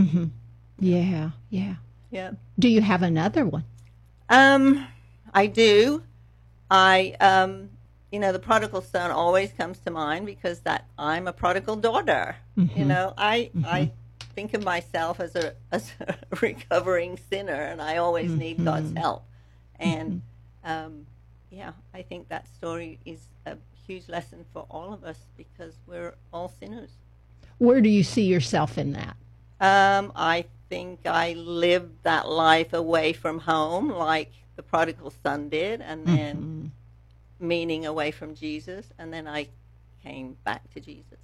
Yeah, 0.79 1.31
yeah. 1.49 1.75
Yeah. 2.11 2.31
Do 2.59 2.67
you 2.69 2.81
have 2.81 3.01
another 3.01 3.45
one? 3.47 3.63
Um, 4.29 4.85
I 5.33 5.47
do. 5.47 6.03
I, 6.69 7.15
um, 7.19 7.69
you 8.11 8.19
know, 8.19 8.31
the 8.31 8.37
prodigal 8.39 8.81
son 8.81 9.09
always 9.09 9.51
comes 9.53 9.79
to 9.79 9.89
mind 9.89 10.27
because 10.27 10.59
that 10.61 10.85
I'm 10.99 11.27
a 11.27 11.33
prodigal 11.33 11.77
daughter. 11.77 12.35
You 12.77 12.85
know, 12.85 13.13
I 13.17 13.49
I 13.65 13.91
think 14.35 14.53
of 14.53 14.63
myself 14.63 15.19
as 15.19 15.35
a 15.35 15.53
as 15.71 15.91
a 15.99 16.15
recovering 16.41 17.17
sinner, 17.29 17.53
and 17.53 17.81
I 17.81 17.97
always 17.97 18.31
need 18.31 18.63
God's 18.63 18.95
help. 18.97 19.23
And 19.79 20.21
um, 20.63 21.05
yeah, 21.49 21.73
I 21.93 22.01
think 22.01 22.29
that 22.29 22.47
story 22.55 22.99
is 23.05 23.19
a 23.45 23.57
huge 23.85 24.07
lesson 24.09 24.45
for 24.53 24.65
all 24.69 24.93
of 24.93 25.03
us 25.03 25.19
because 25.37 25.73
we're 25.85 26.15
all 26.31 26.53
sinners. 26.59 26.91
Where 27.57 27.81
do 27.81 27.89
you 27.89 28.03
see 28.03 28.23
yourself 28.23 28.77
in 28.77 28.93
that? 28.93 29.15
Um, 29.59 30.11
I 30.15 30.45
think 30.69 31.05
I 31.05 31.33
lived 31.33 32.03
that 32.03 32.27
life 32.27 32.73
away 32.73 33.13
from 33.13 33.39
home, 33.39 33.89
like 33.89 34.31
the 34.55 34.63
prodigal 34.63 35.13
son 35.23 35.49
did, 35.49 35.81
and 35.81 36.05
then 36.05 36.71
meaning 37.39 37.85
away 37.85 38.11
from 38.11 38.35
Jesus, 38.35 38.87
and 38.97 39.13
then 39.13 39.27
I 39.27 39.47
came 40.03 40.37
back 40.43 40.73
to 40.73 40.79
Jesus. 40.79 41.19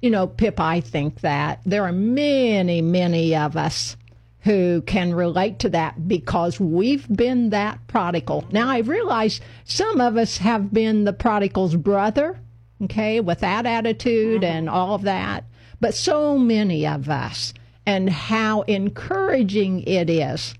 You 0.00 0.10
know, 0.10 0.26
Pip, 0.26 0.60
I 0.60 0.80
think 0.80 1.20
that 1.20 1.60
there 1.66 1.84
are 1.84 1.92
many, 1.92 2.80
many 2.82 3.34
of 3.34 3.56
us 3.56 3.96
who 4.40 4.82
can 4.82 5.12
relate 5.12 5.58
to 5.58 5.68
that 5.70 6.08
because 6.08 6.58
we've 6.60 7.06
been 7.14 7.50
that 7.50 7.86
prodigal. 7.88 8.46
Now, 8.52 8.68
I 8.68 8.78
realize 8.78 9.40
some 9.64 10.00
of 10.00 10.16
us 10.16 10.38
have 10.38 10.72
been 10.72 11.04
the 11.04 11.12
prodigal's 11.12 11.76
brother, 11.76 12.38
okay, 12.82 13.20
with 13.20 13.40
that 13.40 13.66
attitude 13.66 14.44
and 14.44 14.70
all 14.70 14.94
of 14.94 15.02
that, 15.02 15.44
but 15.80 15.94
so 15.94 16.38
many 16.38 16.86
of 16.86 17.10
us, 17.10 17.52
and 17.84 18.08
how 18.08 18.62
encouraging 18.62 19.82
it 19.82 20.08
is 20.08 20.54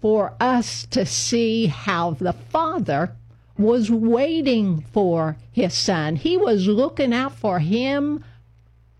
for 0.00 0.34
us 0.40 0.84
to 0.86 1.06
see 1.06 1.66
how 1.66 2.10
the 2.10 2.32
Father 2.32 3.14
was 3.56 3.90
waiting 3.90 4.84
for 4.92 5.36
his 5.52 5.72
son. 5.74 6.16
He 6.16 6.36
was 6.36 6.66
looking 6.66 7.14
out 7.14 7.36
for 7.36 7.60
him 7.60 8.24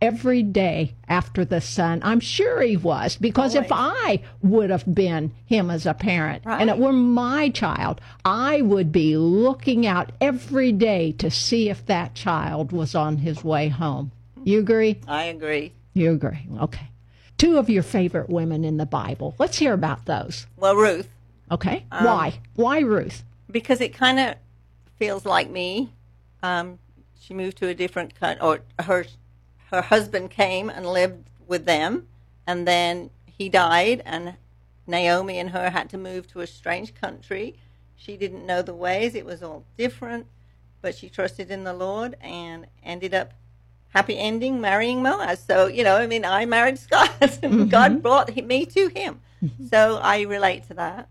every 0.03 0.43
day 0.43 0.95
after 1.09 1.45
the 1.45 1.61
son. 1.61 2.01
I'm 2.03 2.19
sure 2.21 2.61
he 2.61 2.77
was 2.77 3.17
because 3.17 3.55
if 3.55 3.69
I 3.71 4.21
would 4.43 4.69
have 4.71 4.93
been 4.93 5.33
him 5.47 5.71
as 5.71 5.87
a 5.87 5.95
parent 5.95 6.43
and 6.45 6.69
it 6.69 6.77
were 6.77 6.93
my 6.93 7.49
child, 7.51 8.01
I 8.25 8.61
would 8.63 8.91
be 8.91 9.17
looking 9.17 9.87
out 9.87 10.11
every 10.21 10.73
day 10.73 11.13
to 11.13 11.31
see 11.31 11.71
if 11.71 11.87
that 11.87 12.15
child 12.15 12.73
was 12.73 12.95
on 12.97 13.19
his 13.19 13.45
way 13.45 13.69
home. 13.69 14.11
You 14.43 14.59
agree? 14.59 15.01
I 15.07 15.25
agree. 15.25 15.73
You 15.95 16.13
agree. 16.13 16.49
Okay. 16.61 16.89
Two 17.39 17.57
of 17.59 17.71
your 17.71 17.85
favorite 17.85 18.29
women 18.29 18.65
in 18.65 18.77
the 18.77 18.87
Bible. 18.87 19.37
Let's 19.39 19.59
hear 19.59 19.73
about 19.73 20.05
those. 20.07 20.47
Well, 20.57 20.75
Ruth, 20.77 21.09
Okay. 21.51 21.85
Why? 21.91 22.41
Why 22.57 22.81
Ruth? 22.81 23.23
because 23.51 23.81
it 23.83 23.93
kind 23.93 24.19
of 24.19 24.37
feels 24.97 25.27
like 25.27 25.51
me. 25.51 25.93
Um, 26.43 26.79
she 27.21 27.35
moved 27.35 27.59
to 27.59 27.69
a 27.69 27.75
different 27.75 28.19
country, 28.19 28.41
or 28.43 28.61
her 28.83 29.05
her 29.73 29.83
husband 29.83 30.31
came 30.31 30.71
and 30.71 30.87
lived 30.87 31.29
with 31.49 31.65
them, 31.65 32.07
and 32.47 32.69
then 32.69 33.11
he 33.27 33.49
died, 33.49 34.03
and 34.05 34.35
Naomi 34.87 35.39
and 35.39 35.51
her 35.51 35.71
had 35.71 35.91
to 35.91 35.99
move 35.99 36.27
to 36.29 36.41
a 36.41 36.47
strange 36.47 36.95
country. 36.95 37.57
She 37.97 38.17
didn't 38.17 38.47
know 38.47 38.63
the 38.63 38.75
ways; 38.75 39.15
it 39.15 39.27
was 39.27 39.43
all 39.43 39.65
different, 39.77 40.27
but 40.83 40.95
she 40.95 41.09
trusted 41.09 41.51
in 41.51 41.65
the 41.65 41.73
Lord 41.73 42.17
and 42.21 42.67
ended 42.85 43.15
up 43.15 43.33
happy 43.91 44.19
ending 44.19 44.61
marrying 44.61 45.03
Boaz. 45.03 45.43
So 45.43 45.67
you 45.67 45.85
know, 45.85 45.97
I 45.97 46.07
mean, 46.07 46.25
I 46.25 46.45
married 46.47 46.79
Scott, 46.79 47.11
and 47.43 47.71
God 47.71 48.03
brought 48.03 48.37
me 48.37 48.67
to 48.67 48.89
him. 48.89 49.21
So 49.71 49.99
I 50.03 50.23
relate 50.23 50.69
to 50.69 50.75
that. 50.75 51.09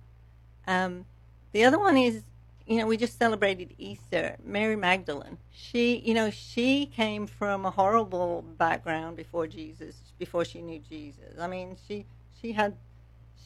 Um, 0.67 1.05
the 1.51 1.65
other 1.65 1.79
one 1.79 1.97
is, 1.97 2.23
you 2.71 2.77
know, 2.77 2.87
we 2.87 2.95
just 2.97 3.17
celebrated 3.17 3.73
Easter. 3.77 4.37
Mary 4.43 4.77
Magdalene. 4.77 5.37
She, 5.51 5.97
you 5.97 6.13
know, 6.13 6.29
she 6.29 6.85
came 6.85 7.27
from 7.27 7.65
a 7.65 7.71
horrible 7.71 8.43
background 8.57 9.17
before 9.17 9.45
Jesus, 9.45 9.95
before 10.17 10.45
she 10.45 10.61
knew 10.61 10.79
Jesus. 10.79 11.37
I 11.39 11.47
mean, 11.47 11.75
she 11.87 12.05
she 12.41 12.53
had 12.53 12.75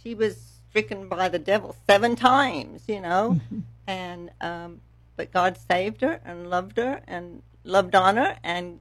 she 0.04 0.14
was 0.14 0.38
stricken 0.70 1.10
by 1.10 1.30
the 1.30 1.40
devil 1.40 1.76
seven 1.88 2.16
times, 2.16 2.84
you 2.88 3.02
know, 3.02 3.40
and 3.88 4.30
um, 4.42 4.82
but 5.16 5.32
God 5.32 5.58
saved 5.58 6.02
her 6.02 6.22
and 6.24 6.50
loved 6.50 6.78
her 6.78 7.02
and 7.08 7.42
loved 7.64 7.96
on 7.96 8.18
her 8.18 8.38
and 8.44 8.80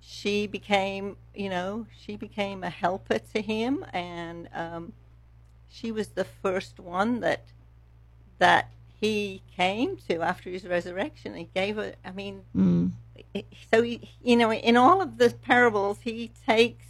she 0.00 0.46
became, 0.46 1.16
you 1.34 1.48
know, 1.48 1.86
she 1.96 2.16
became 2.16 2.64
a 2.64 2.70
helper 2.70 3.18
to 3.34 3.42
him, 3.42 3.84
and 3.92 4.48
um, 4.54 4.92
she 5.68 5.92
was 5.92 6.08
the 6.08 6.24
first 6.24 6.80
one 6.80 7.20
that 7.20 7.44
that 8.38 8.72
he 9.00 9.42
came 9.56 9.96
to 10.08 10.20
after 10.20 10.50
his 10.50 10.64
resurrection. 10.66 11.34
He 11.34 11.48
gave 11.54 11.76
her. 11.76 11.94
I 12.04 12.12
mean, 12.12 12.42
it- 13.34 13.46
so 13.72 13.82
he, 13.82 14.10
you 14.22 14.36
know, 14.36 14.52
in 14.52 14.76
all 14.76 15.00
of 15.00 15.18
the 15.18 15.30
parables, 15.30 16.00
he 16.02 16.30
takes 16.46 16.86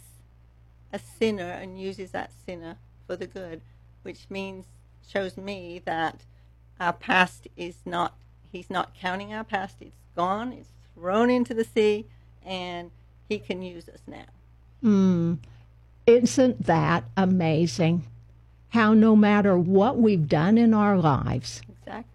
a 0.91 0.99
sinner 0.99 1.49
and 1.51 1.79
uses 1.79 2.11
that 2.11 2.31
sinner 2.45 2.75
for 3.07 3.15
the 3.15 3.27
good, 3.27 3.61
which 4.03 4.25
means 4.29 4.65
shows 5.07 5.37
me 5.37 5.81
that 5.85 6.21
our 6.79 6.93
past 6.93 7.47
is 7.55 7.75
not 7.85 8.13
he's 8.51 8.69
not 8.69 8.93
counting 8.93 9.33
our 9.33 9.43
past. 9.45 9.77
It's 9.79 9.95
gone. 10.15 10.51
It's 10.51 10.69
thrown 10.95 11.29
into 11.29 11.53
the 11.53 11.63
sea, 11.63 12.05
and 12.45 12.91
he 13.29 13.39
can 13.39 13.61
use 13.61 13.87
us 13.87 14.01
now. 14.05 14.25
Mm, 14.83 15.37
isn't 16.05 16.65
that 16.65 17.05
amazing? 17.15 18.03
How 18.69 18.93
no 18.93 19.15
matter 19.15 19.57
what 19.57 19.97
we've 19.97 20.27
done 20.27 20.57
in 20.57 20.73
our 20.73 20.97
lives, 20.97 21.61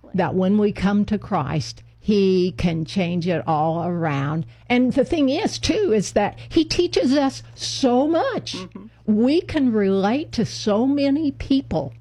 Exactly. 0.07 0.19
that 0.19 0.35
when 0.35 0.59
we 0.59 0.73
come 0.73 1.05
to 1.07 1.19
Christ, 1.19 1.83
He 1.99 2.53
can 2.57 2.85
change 2.85 3.27
it 3.27 3.43
all 3.47 3.85
around. 3.85 4.47
And 4.69 4.93
the 4.93 5.05
thing 5.05 5.29
is, 5.29 5.59
too, 5.59 5.93
is 5.93 6.13
that 6.13 6.39
He 6.49 6.65
teaches 6.65 7.13
us 7.15 7.43
so 7.55 8.07
much. 8.07 8.55
Mm-hmm. 8.55 8.87
We 9.07 9.41
can 9.41 9.73
relate 9.73 10.33
to 10.33 10.45
so 10.47 10.87
many 10.87 11.33
people 11.33 11.93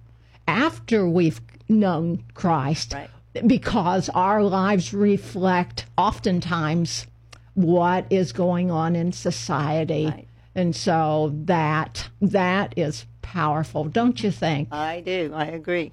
after 0.48 1.08
we've 1.08 1.42
known 1.68 2.24
Christ 2.34 2.94
Right. 2.94 3.10
because 3.48 4.10
our 4.10 4.44
lives 4.44 4.94
reflect 4.94 5.86
oftentimes 5.98 7.08
what 7.56 8.06
is 8.12 8.32
going 8.32 8.70
on 8.72 8.96
in 8.96 9.12
society. 9.12 10.06
Right. 10.08 10.28
And 10.54 10.76
so 10.76 11.34
that 11.46 12.10
that 12.22 12.74
is 12.78 13.06
powerful, 13.22 13.86
don't 13.86 14.22
you 14.24 14.32
think? 14.32 14.70
I 14.72 15.02
do. 15.02 15.32
I 15.34 15.46
agree. 15.46 15.92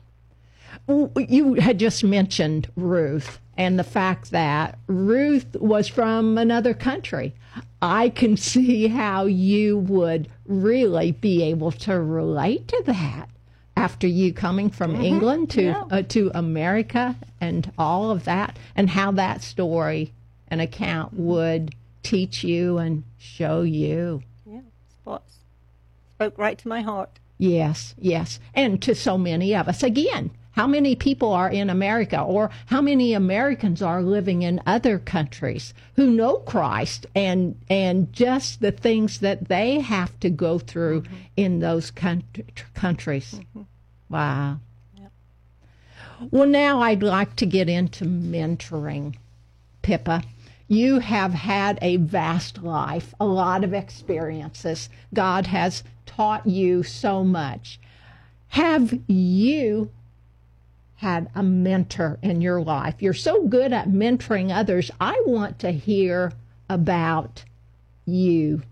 You 0.89 1.55
had 1.55 1.79
just 1.79 2.05
mentioned 2.05 2.69
Ruth 2.77 3.39
and 3.57 3.79
the 3.79 3.85
fact 3.85 4.31
that 4.31 4.79
Ruth 4.87 5.57
was 5.57 5.89
from 5.89 6.39
another 6.39 6.75
country. 6.75 7.35
I 7.81 8.11
can 8.11 8.37
see 8.37 8.89
how 8.89 9.25
you 9.25 9.79
would 9.79 10.29
really 10.47 11.13
be 11.13 11.43
able 11.43 11.73
to 11.73 12.01
relate 12.01 12.69
to 12.69 12.83
that 12.87 13.29
after 13.77 14.07
you 14.07 14.33
coming 14.33 14.71
from 14.71 14.95
England 14.95 15.51
to 15.51 15.63
yeah. 15.63 15.85
uh, 15.91 16.03
to 16.03 16.31
America 16.35 17.17
and 17.41 17.73
all 17.77 18.11
of 18.11 18.25
that, 18.25 18.59
and 18.77 18.91
how 18.91 19.11
that 19.13 19.43
story 19.43 20.13
and 20.49 20.61
account 20.61 21.15
would 21.15 21.75
teach 22.03 22.45
you 22.45 22.79
and 22.79 23.03
show 23.19 23.63
you. 23.63 24.23
Yeah. 24.47 24.61
Spots. 24.89 25.39
Spoke 26.17 26.39
right 26.39 26.59
to 26.59 26.69
my 26.69 26.83
heart. 26.83 27.19
Yes, 27.39 27.95
yes. 27.99 28.39
And 28.55 28.81
to 28.83 28.95
so 28.95 29.19
many 29.19 29.55
of 29.57 29.67
us. 29.67 29.83
Again, 29.83 30.31
how 30.53 30.67
many 30.67 30.95
people 30.95 31.33
are 31.33 31.51
in 31.51 31.71
America 31.71 32.21
or 32.21 32.51
how 32.67 32.81
many 32.81 33.15
Americans 33.15 33.83
are 33.83 34.03
living 34.03 34.43
in 34.43 34.61
other 34.67 34.99
countries 34.99 35.75
who 35.97 36.07
know 36.07 36.37
Christ 36.37 37.07
and 37.15 37.59
and 37.69 38.13
just 38.13 38.61
the 38.61 38.73
things 38.73 39.21
that 39.21 39.49
they 39.49 39.81
have 39.81 40.19
to 40.21 40.31
go 40.31 40.59
through 40.59 41.03
mm-hmm. 41.03 41.15
in 41.37 41.59
those 41.61 41.91
countries. 41.91 43.35
Mm-hmm. 43.35 43.63
Wow. 44.09 44.59
Well, 46.31 46.47
now 46.47 46.81
I'd 46.83 47.03
like 47.03 47.35
to 47.37 47.47
get 47.47 47.69
into 47.69 48.05
mentoring. 48.05 49.17
Pippa, 49.83 50.23
you 50.69 51.01
have 51.01 51.33
had 51.33 51.79
a 51.83 51.97
vast 51.97 52.63
life, 52.63 53.13
a 53.19 53.27
lot 53.27 53.65
of 53.65 53.75
experiences. 53.75 54.89
God 55.13 55.49
has 55.49 55.83
taught 56.07 56.47
you 56.47 56.85
so 56.85 57.25
much. 57.25 57.81
Have 58.49 58.97
you 59.09 59.91
had 61.03 61.29
a 61.35 61.43
mentor 61.43 62.19
in 62.23 62.41
your 62.41 62.63
life? 62.63 62.95
You're 63.01 63.13
so 63.13 63.47
good 63.47 63.73
at 63.73 63.89
mentoring 63.89 64.55
others. 64.55 64.91
I 65.01 65.21
want 65.27 65.59
to 65.59 65.73
hear 65.73 66.33
about 66.69 67.45
you. 68.07 68.63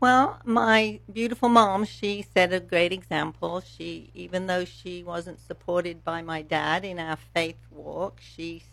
Well, 0.00 0.40
my 0.44 1.00
beautiful 1.10 1.48
mom, 1.48 1.84
she 1.84 2.26
set 2.34 2.52
a 2.52 2.60
great 2.60 2.92
example. 2.92 3.60
She, 3.60 4.10
even 4.14 4.46
though 4.46 4.64
she 4.64 5.02
wasn't 5.02 5.40
supported 5.40 6.04
by 6.04 6.20
my 6.20 6.42
dad 6.42 6.84
in 6.84 6.98
our 6.98 7.16
faith 7.34 7.56
walk, 7.70 8.20
she 8.20 8.64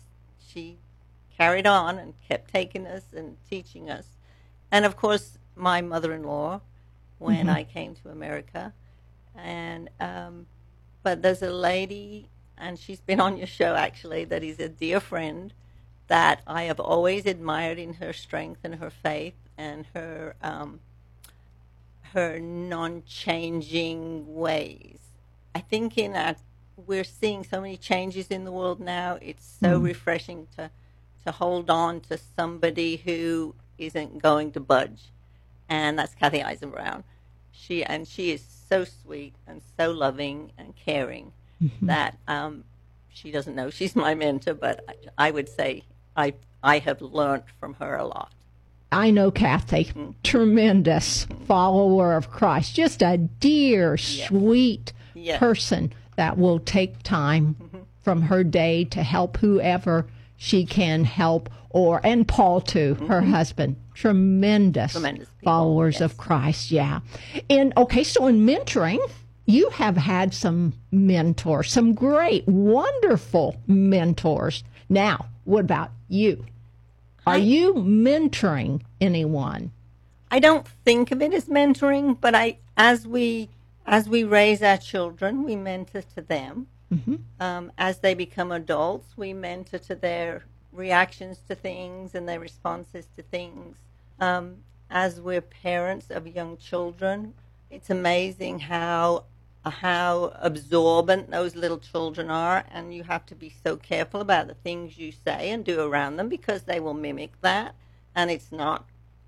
she 0.46 0.78
carried 1.36 1.66
on 1.66 1.98
and 1.98 2.14
kept 2.28 2.52
taking 2.52 2.86
us 2.86 3.04
and 3.14 3.36
teaching 3.48 3.88
us. 3.88 4.06
And 4.70 4.84
of 4.84 4.96
course, 4.96 5.38
my 5.54 5.80
mother-in-law, 5.80 6.60
when 7.18 7.48
I 7.48 7.64
came 7.64 7.94
to 7.96 8.10
America, 8.10 8.72
and 9.34 9.88
um, 10.00 10.46
but 11.02 11.22
there's 11.22 11.42
a 11.42 11.50
lady, 11.50 12.28
and 12.58 12.78
she's 12.78 13.00
been 13.00 13.20
on 13.20 13.36
your 13.36 13.46
show 13.46 13.74
actually. 13.74 14.24
That 14.24 14.42
is 14.42 14.58
a 14.60 14.68
dear 14.68 15.00
friend 15.00 15.52
that 16.08 16.42
I 16.46 16.64
have 16.64 16.80
always 16.80 17.26
admired 17.26 17.78
in 17.78 17.94
her 17.94 18.12
strength 18.12 18.60
and 18.64 18.76
her 18.76 18.90
faith 18.90 19.34
and 19.56 19.86
her. 19.94 20.34
Um, 20.42 20.80
her 22.12 22.38
non-changing 22.38 24.34
ways. 24.34 24.98
I 25.54 25.60
think 25.60 25.96
in 25.96 26.14
our, 26.14 26.36
we're 26.86 27.04
seeing 27.04 27.44
so 27.44 27.60
many 27.60 27.76
changes 27.76 28.28
in 28.28 28.44
the 28.44 28.52
world 28.52 28.80
now. 28.80 29.18
It's 29.20 29.58
so 29.60 29.78
refreshing 29.78 30.46
to 30.56 30.70
to 31.24 31.30
hold 31.30 31.70
on 31.70 32.00
to 32.00 32.18
somebody 32.36 32.96
who 32.96 33.54
isn't 33.78 34.20
going 34.20 34.50
to 34.50 34.58
budge, 34.58 35.12
and 35.68 35.96
that's 35.96 36.14
Kathy 36.16 36.40
Eisenbrown. 36.40 37.04
She 37.52 37.84
and 37.84 38.08
she 38.08 38.32
is 38.32 38.42
so 38.42 38.84
sweet 38.84 39.34
and 39.46 39.62
so 39.78 39.92
loving 39.92 40.50
and 40.58 40.74
caring 40.74 41.32
Mm-hmm. 41.62 41.86
that 41.86 42.18
um, 42.26 42.64
she 43.08 43.30
doesn't 43.30 43.54
know 43.54 43.70
she's 43.70 43.94
my 43.94 44.14
mentor, 44.14 44.54
but 44.54 44.84
I, 44.88 45.28
I 45.28 45.30
would 45.30 45.48
say 45.48 45.84
I 46.16 46.34
I 46.62 46.78
have 46.78 47.00
learned 47.02 47.44
from 47.60 47.74
her 47.74 47.96
a 47.96 48.04
lot. 48.04 48.32
I 48.90 49.10
know 49.10 49.30
Kathy, 49.30 49.84
mm-hmm. 49.84 50.10
tremendous 50.22 51.26
mm-hmm. 51.26 51.44
follower 51.44 52.14
of 52.14 52.30
Christ, 52.30 52.74
just 52.74 53.02
a 53.02 53.16
dear, 53.16 53.96
sweet 53.96 54.92
Yes. 55.14 55.38
person 55.38 55.92
that 56.16 56.38
will 56.38 56.58
take 56.58 57.02
time 57.02 57.54
from 58.00 58.22
her 58.22 58.42
day 58.42 58.84
to 58.86 59.02
help 59.02 59.36
whoever 59.36 60.06
she 60.36 60.64
can 60.64 61.04
help 61.04 61.50
or 61.70 62.00
and 62.04 62.26
Paul 62.26 62.60
too, 62.60 62.94
her 63.08 63.20
husband. 63.20 63.76
Tremendous, 63.94 64.92
Tremendous 64.92 65.28
people, 65.28 65.52
followers 65.52 66.00
of 66.00 66.16
Christ, 66.16 66.70
yeah. 66.70 67.00
And 67.48 67.72
okay, 67.76 68.04
so 68.04 68.26
in 68.26 68.44
mentoring, 68.46 68.98
you 69.46 69.70
have 69.70 69.96
had 69.96 70.32
some 70.34 70.74
mentors, 70.90 71.72
some 71.72 71.94
great, 71.94 72.46
wonderful 72.46 73.56
mentors. 73.66 74.62
Now, 74.88 75.26
what 75.44 75.64
about 75.64 75.90
you? 76.08 76.44
Are 77.26 77.38
you 77.38 77.74
mentoring 77.74 78.82
anyone? 79.00 79.70
I 80.30 80.38
don't 80.38 80.66
think 80.84 81.10
of 81.12 81.22
it 81.22 81.32
as 81.32 81.46
mentoring, 81.46 82.18
but 82.20 82.34
I 82.34 82.58
as 82.76 83.06
we 83.06 83.48
as 83.86 84.08
we 84.08 84.24
raise 84.24 84.62
our 84.62 84.76
children, 84.78 85.44
we 85.44 85.56
mentor 85.56 86.02
to 86.14 86.20
them. 86.22 86.66
Um, 87.40 87.72
as 87.78 87.98
they 87.98 88.14
become 88.14 88.52
adults, 88.52 89.16
we 89.16 89.32
mentor 89.32 89.78
to 89.78 89.94
their 89.94 90.44
reactions 90.72 91.38
to 91.48 91.54
things 91.54 92.14
and 92.14 92.28
their 92.28 92.40
responses 92.40 93.06
to 93.16 93.22
things. 93.22 93.76
Um, 94.20 94.56
as 94.90 95.20
we're 95.20 95.40
parents 95.40 96.10
of 96.10 96.26
young 96.26 96.56
children, 96.58 97.34
it's 97.70 97.88
amazing 97.88 98.60
how 98.60 99.24
how 99.70 100.32
absorbent 100.40 101.30
those 101.30 101.54
little 101.54 101.78
children 101.78 102.30
are, 102.30 102.64
and 102.70 102.94
you 102.94 103.04
have 103.04 103.24
to 103.26 103.34
be 103.34 103.52
so 103.64 103.76
careful 103.76 104.20
about 104.20 104.48
the 104.48 104.54
things 104.54 104.98
you 104.98 105.12
say 105.12 105.50
and 105.50 105.64
do 105.64 105.80
around 105.80 106.16
them 106.16 106.28
because 106.28 106.62
they 106.62 106.80
will 106.80 106.94
mimic 106.94 107.40
that, 107.42 107.74
and 108.14 108.30
it's 108.30 108.50
not 108.50 108.86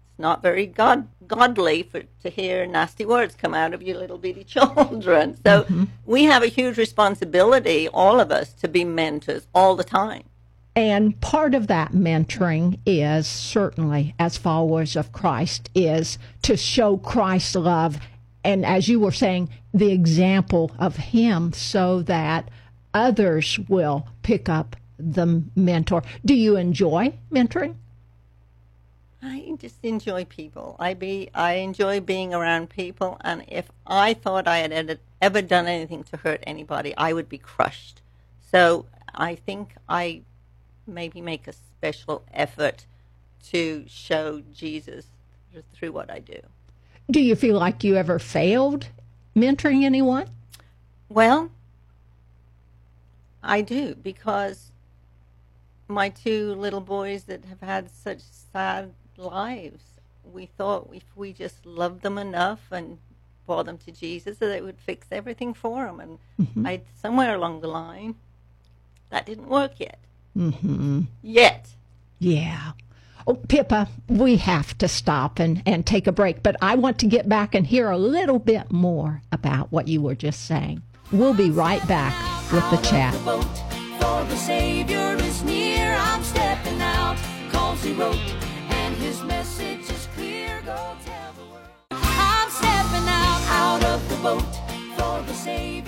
it's 0.09 0.19
not 0.19 0.43
very 0.43 0.67
god 0.67 1.09
godly 1.27 1.83
for 1.83 2.03
to 2.23 2.31
hear 2.31 2.67
nasty 2.67 3.05
words 3.05 3.35
come 3.35 3.55
out 3.55 3.75
of 3.75 3.83
your 3.83 3.99
little 3.99 4.19
bitty 4.19 4.45
children. 4.45 5.37
So 5.37 5.63
mm-hmm. 5.63 5.85
we 6.05 6.25
have 6.25 6.43
a 6.43 6.49
huge 6.49 6.79
responsibility, 6.79 7.89
all 7.89 8.21
of 8.21 8.33
us, 8.33 8.53
to 8.55 8.69
be 8.69 8.85
mentors 8.85 9.47
all 9.55 9.77
the 9.77 9.85
time. 9.85 10.25
And 10.77 11.21
part 11.21 11.55
of 11.55 11.69
that 11.69 11.93
mentoring 11.93 12.81
is 12.85 13.29
certainly, 13.29 14.15
as 14.19 14.37
followers 14.37 14.97
of 14.97 15.13
Christ, 15.13 15.71
is 15.75 16.19
to 16.43 16.57
show 16.57 16.97
Christ's 16.97 17.55
love. 17.55 18.01
And 18.43 18.67
as 18.67 18.89
you 18.89 18.99
were 18.99 19.13
saying, 19.13 19.51
the 19.75 19.91
example 19.91 20.71
of 20.79 20.97
Him 20.97 21.53
so 21.53 22.01
that 22.03 22.49
others 22.95 23.59
will 23.69 24.07
pick 24.23 24.49
up 24.49 24.77
the 24.99 25.43
mentor. 25.57 26.03
Do 26.25 26.35
you 26.35 26.57
enjoy 26.57 27.13
mentoring? 27.31 27.75
I 29.21 29.57
just 29.59 29.79
enjoy 29.83 30.27
people. 30.27 30.77
I 30.79 30.95
be 30.95 31.31
I 31.35 31.55
enjoy 31.55 32.01
being 32.01 32.33
around 32.35 32.69
people, 32.69 33.17
and 33.23 33.45
if 33.49 33.71
I 33.87 34.15
thought 34.15 34.47
I 34.47 34.59
had 34.59 34.73
ed- 34.73 35.01
ever 35.21 35.41
done 35.41 35.67
anything 35.67 36.05
to 36.05 36.19
hurt 36.19 36.45
anybody, 36.47 36.95
I 36.97 37.13
would 37.13 37.29
be 37.29 37.39
crushed. 37.39 38.03
So 38.53 38.85
I 39.15 39.35
think 39.35 39.75
I 39.89 40.23
maybe 40.87 41.23
make 41.23 41.49
a 41.49 41.53
special 41.53 42.23
effort 42.33 42.85
to 43.51 43.85
show 43.89 44.43
Jesus 44.53 45.07
through 45.73 45.93
what 45.93 46.11
I 46.11 46.19
do. 46.19 46.41
Do 47.11 47.21
you 47.21 47.35
feel 47.35 47.59
like 47.59 47.83
you 47.83 47.97
ever 47.97 48.19
failed 48.19 48.89
mentoring 49.35 49.85
anyone? 49.85 50.29
Well, 51.09 51.51
I 53.43 53.61
do 53.61 53.95
because 53.95 54.73
my 55.89 56.09
two 56.09 56.55
little 56.55 56.81
boys 56.81 57.25
that 57.25 57.45
have 57.45 57.61
had 57.61 57.91
such 57.91 58.21
sad 58.21 58.93
lives, 59.17 59.83
we 60.33 60.47
thought 60.47 60.89
if 60.93 61.05
we 61.15 61.33
just 61.33 61.67
loved 61.67 62.03
them 62.03 62.19
enough 62.19 62.61
and 62.71 62.99
brought 63.47 63.67
them 63.67 63.79
to 63.79 63.93
Jesus 63.93 64.39
that 64.39 64.51
it 64.51 64.65
would 64.65 64.79
fix 64.79 65.07
everything 65.11 65.53
for 65.53 65.85
them. 65.85 66.01
And 66.01 66.67
I 66.67 66.81
somewhere 67.01 67.35
along 67.35 67.61
the 67.61 67.69
line, 67.69 68.15
that 69.11 69.27
didn't 69.27 69.49
work 69.49 69.79
yet. 69.79 69.99
Mm-hmm. 70.37 71.03
Yet. 71.23 71.69
Yeah. 72.19 72.73
Oh, 73.27 73.35
Pippa, 73.35 73.89
we 74.07 74.37
have 74.37 74.77
to 74.79 74.87
stop 74.87 75.39
and, 75.39 75.63
and 75.65 75.87
take 75.87 76.07
a 76.07 76.13
break, 76.13 76.43
but 76.43 76.57
I 76.61 76.75
want 76.75 76.99
to 76.99 77.07
get 77.07 77.27
back 77.27 77.55
and 77.55 77.67
hear 77.67 77.89
a 77.89 77.97
little 77.97 78.39
bit 78.39 78.71
more 78.71 79.23
about 79.33 79.73
what 79.73 79.89
you 79.89 80.03
were 80.03 80.15
just 80.15 80.45
saying. 80.45 80.83
We'll 81.11 81.33
be 81.33 81.51
right 81.51 81.87
back 81.89 82.13
with 82.53 82.69
the 82.71 82.77
chat. 82.79 83.15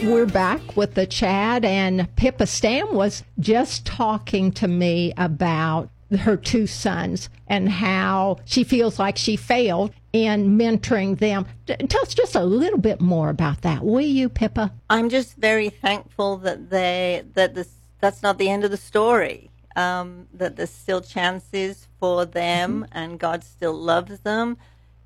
We're 0.03 0.27
back 0.27 0.77
with 0.77 0.95
the 0.95 1.07
chat, 1.07 1.65
and 1.67 2.17
Pippa 2.17 2.47
Stam 2.47 2.95
was 2.95 3.25
just 3.39 3.85
talking 3.85 4.53
to 4.53 4.69
me 4.69 5.13
about 5.19 5.91
her 6.15 6.37
two 6.37 6.67
sons 6.67 7.29
and 7.49 7.69
how 7.69 8.39
she 8.45 8.65
feels 8.65 8.99
like 8.99 9.17
she 9.17 9.37
failed 9.37 9.93
in 10.13 10.57
mentoring 10.59 11.19
them. 11.19 11.47
D- 11.67 11.77
Tell 11.77 12.03
us 12.03 12.15
just 12.15 12.35
a 12.35 12.45
little 12.45 12.79
bit 12.79 13.01
more 13.01 13.29
about 13.29 13.63
that, 13.63 13.83
will 13.85 14.01
you, 14.01 14.29
Pippa? 14.29 14.73
I'm 14.89 15.09
just 15.09 15.37
very 15.37 15.69
thankful 15.69 16.37
that 16.39 16.71
they 16.71 17.25
that 17.35 17.55
this 17.55 17.71
that's 18.01 18.23
not 18.23 18.39
the 18.39 18.49
end 18.49 18.65
of 18.65 18.71
the 18.71 18.77
story. 18.77 19.51
Um, 19.75 20.27
that 20.33 20.57
there's 20.57 20.71
still 20.71 21.03
chances 21.03 21.87
for 22.01 22.25
them, 22.25 22.87
and 22.93 23.19
God 23.19 23.45
still 23.45 23.75
loves 23.75 24.21
them. 24.21 24.57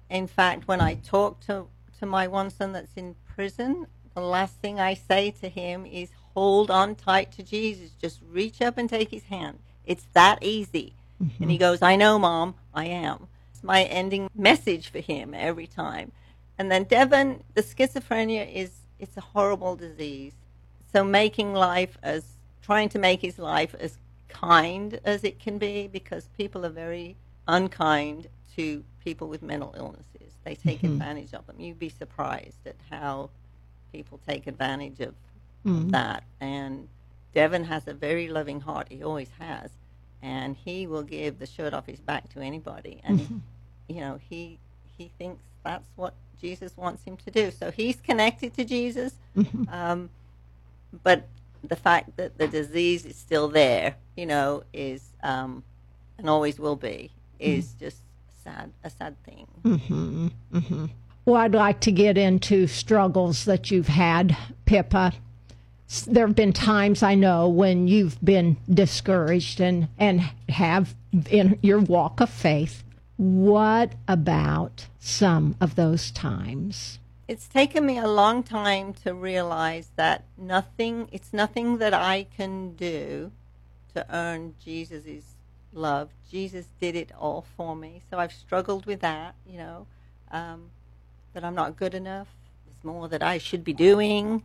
In 0.09 0.29
fact, 0.29 0.69
when 0.69 0.81
I 0.81 0.95
talk 0.95 1.41
to 1.47 1.67
to 1.99 2.07
my 2.07 2.29
one 2.29 2.51
son 2.51 2.73
that's 2.73 2.97
in 2.97 3.17
prison, 3.35 3.87
the 4.15 4.21
last 4.21 4.55
thing 4.57 4.79
I 4.79 4.95
say 4.95 5.33
to 5.41 5.49
him 5.49 5.87
is, 5.87 6.11
"Hold 6.35 6.71
on 6.71 6.95
tight 6.95 7.33
to 7.33 7.43
Jesus. 7.43 7.91
Just 8.01 8.21
reach 8.31 8.63
up 8.63 8.79
and 8.79 8.89
take 8.89 9.11
His 9.11 9.25
hand. 9.25 9.59
It's 9.93 10.07
that 10.13 10.39
easy." 10.43 10.95
And 11.19 11.31
he 11.31 11.45
mm-hmm. 11.45 11.57
goes, 11.57 11.83
"I 11.83 11.97
know, 11.97 12.19
Mom. 12.19 12.55
I 12.73 12.87
am." 12.87 13.29
It's 13.53 13.63
my 13.63 13.83
ending 13.85 14.31
message 14.35 14.89
for 14.89 15.01
him 15.01 15.35
every 15.35 15.67
time. 15.67 16.13
And 16.59 16.71
then 16.71 16.85
Devon, 16.85 17.43
the 17.55 17.63
schizophrenia 17.63 18.45
is 18.53 18.71
it's 18.99 19.17
a 19.17 19.27
horrible 19.33 19.77
disease. 19.77 20.33
So 20.93 21.05
making 21.05 21.55
life 21.55 21.97
as 22.03 22.25
trying 22.63 22.89
to 22.91 22.99
make 22.99 23.21
his 23.21 23.39
life 23.39 23.75
as 23.79 23.99
kind 24.29 25.01
as 25.05 25.25
it 25.25 25.39
can 25.41 25.59
be 25.59 25.89
because 25.89 26.25
people 26.39 26.65
are 26.65 26.77
very 26.87 27.17
unkind 27.49 28.29
to 28.57 28.85
people 29.05 29.29
with 29.29 29.43
mental 29.43 29.75
illnesses. 29.77 30.35
They 30.45 30.55
take 30.55 30.79
mm-hmm. 30.79 30.95
advantage 30.95 31.35
of 31.35 31.47
them. 31.47 31.61
You'd 31.61 31.79
be 31.79 31.89
surprised 31.89 32.67
at 32.67 32.77
how 32.91 33.31
people 33.93 34.21
take 34.27 34.47
advantage 34.47 35.01
of 35.01 35.15
mm. 35.67 35.91
that. 35.91 36.23
And 36.41 36.89
Devon 37.35 37.65
has 37.65 37.87
a 37.89 37.95
very 37.95 38.29
loving 38.29 38.61
heart. 38.61 38.87
He 38.91 39.03
always 39.03 39.31
has. 39.39 39.71
And 40.23 40.57
he 40.57 40.87
will 40.87 41.03
give 41.03 41.39
the 41.39 41.47
shirt 41.47 41.73
off 41.73 41.87
his 41.87 42.01
back 42.01 42.29
to 42.35 42.41
anybody. 42.41 43.01
And 43.05 43.43
you 43.89 44.01
know, 44.01 44.19
he 44.29 44.59
he 44.97 45.11
thinks 45.19 45.43
that's 45.65 45.89
what 45.97 46.15
Jesus 46.41 46.77
wants 46.77 47.05
him 47.05 47.17
to 47.19 47.31
do. 47.31 47.51
So 47.51 47.71
he's 47.71 47.97
connected 47.97 48.55
to 48.55 48.65
Jesus. 48.65 49.15
Um, 49.71 50.11
but 51.05 51.29
the 51.63 51.77
fact 51.77 52.17
that 52.17 52.37
the 52.37 52.49
disease 52.49 53.05
is 53.05 53.17
still 53.17 53.49
there, 53.49 53.95
you 54.17 54.27
know, 54.27 54.65
is 54.73 55.11
um, 55.23 55.63
and 56.19 56.29
always 56.29 56.59
will 56.59 56.77
be, 56.77 57.13
is 57.39 57.75
just 57.75 57.99
sad 58.43 58.73
a 58.83 58.91
sad 58.91 59.15
thing. 59.25 60.33
Well, 61.25 61.37
I'd 61.37 61.55
like 61.55 61.81
to 61.81 61.93
get 61.93 62.19
into 62.19 62.67
struggles 62.67 63.45
that 63.45 63.71
you've 63.71 63.89
had, 63.89 64.37
Pippa. 64.65 65.13
There 66.07 66.27
have 66.27 66.37
been 66.37 66.53
times 66.53 67.03
I 67.03 67.17
know 67.17 67.49
when 67.49 67.89
you've 67.89 68.23
been 68.25 68.57
discouraged 68.73 69.61
and, 69.61 69.89
and 69.99 70.21
have 70.49 70.95
in 71.29 71.59
your 71.63 71.81
walk 71.81 72.21
of 72.21 72.31
faith. 72.31 72.85
What 73.17 73.95
about 74.07 74.87
some 75.01 75.57
of 75.61 75.75
those 75.75 76.13
times? 76.13 77.01
It's 77.27 77.49
taken 77.49 77.85
me 77.85 77.99
a 77.99 78.07
long 78.07 78.43
time 78.43 78.95
to 79.05 79.15
realize 79.15 79.91
that 79.97 80.25
nothing 80.39 81.09
it's 81.13 81.33
nothing 81.33 81.79
that 81.79 81.95
I 81.95 82.27
can 82.37 82.75
do 82.75 83.33
to 83.95 84.07
earn 84.15 84.55
Jesus' 84.65 85.35
love. 85.73 86.11
Jesus 86.31 86.67
did 86.81 86.95
it 86.95 87.11
all 87.19 87.45
for 87.57 87.75
me. 87.75 88.03
So 88.11 88.19
I've 88.19 88.33
struggled 88.33 88.87
with 88.87 89.01
that, 89.01 89.35
you 89.45 89.59
know, 89.59 89.87
um, 90.31 90.71
that 91.35 91.45
I'm 91.45 91.55
not 91.55 91.77
good 91.77 91.95
enough. 91.95 92.29
There's 92.65 92.85
more 92.85 93.09
that 93.09 93.23
I 93.23 93.39
should 93.39 93.65
be 93.65 93.73
doing. 93.73 94.45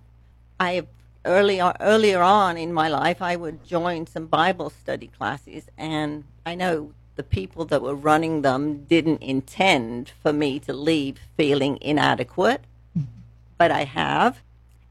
I 0.59 0.73
have 0.73 0.87
earlier 1.25 1.73
earlier 1.79 2.21
on 2.21 2.57
in 2.57 2.73
my 2.73 2.87
life 2.87 3.21
I 3.21 3.35
would 3.35 3.63
join 3.65 4.07
some 4.07 4.27
Bible 4.27 4.69
study 4.69 5.07
classes 5.07 5.65
and 5.77 6.23
I 6.45 6.55
know 6.55 6.93
the 7.15 7.23
people 7.23 7.65
that 7.65 7.81
were 7.81 7.95
running 7.95 8.41
them 8.41 8.83
didn't 8.85 9.21
intend 9.21 10.11
for 10.21 10.33
me 10.33 10.59
to 10.59 10.73
leave 10.73 11.17
feeling 11.37 11.77
inadequate 11.81 12.63
but 13.57 13.71
I 13.71 13.83
have. 13.85 14.41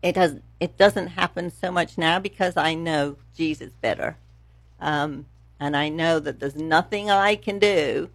It 0.03 0.15
does. 0.15 0.37
It 0.61 0.77
doesn't 0.77 1.09
happen 1.09 1.51
so 1.51 1.71
much 1.71 1.99
now 1.99 2.19
because 2.19 2.57
I 2.57 2.75
know 2.75 3.17
Jesus 3.37 3.73
better, 3.81 4.17
um, 4.81 5.27
and 5.61 5.77
I 5.77 5.89
know 5.89 6.19
that 6.21 6.41
there's 6.41 6.57
nothing 6.57 7.11
I 7.11 7.37
can 7.37 7.59
do. 7.59 8.11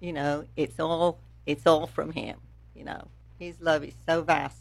You 0.00 0.12
know, 0.12 0.46
it's 0.56 0.80
all 0.80 1.18
it's 1.46 1.66
all 1.66 1.86
from 1.86 2.12
Him. 2.12 2.38
You 2.74 2.84
know, 2.84 3.08
His 3.38 3.60
love 3.60 3.84
is 3.84 3.94
so 4.06 4.22
vast, 4.22 4.56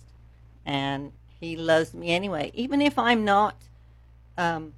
and 0.65 1.11
He 1.43 1.57
loves 1.57 1.93
me 1.93 2.11
anyway. 2.11 2.51
Even 2.53 2.81
if 2.81 2.97
I'm 2.97 3.25
not, 3.25 3.55
um, 4.37 4.73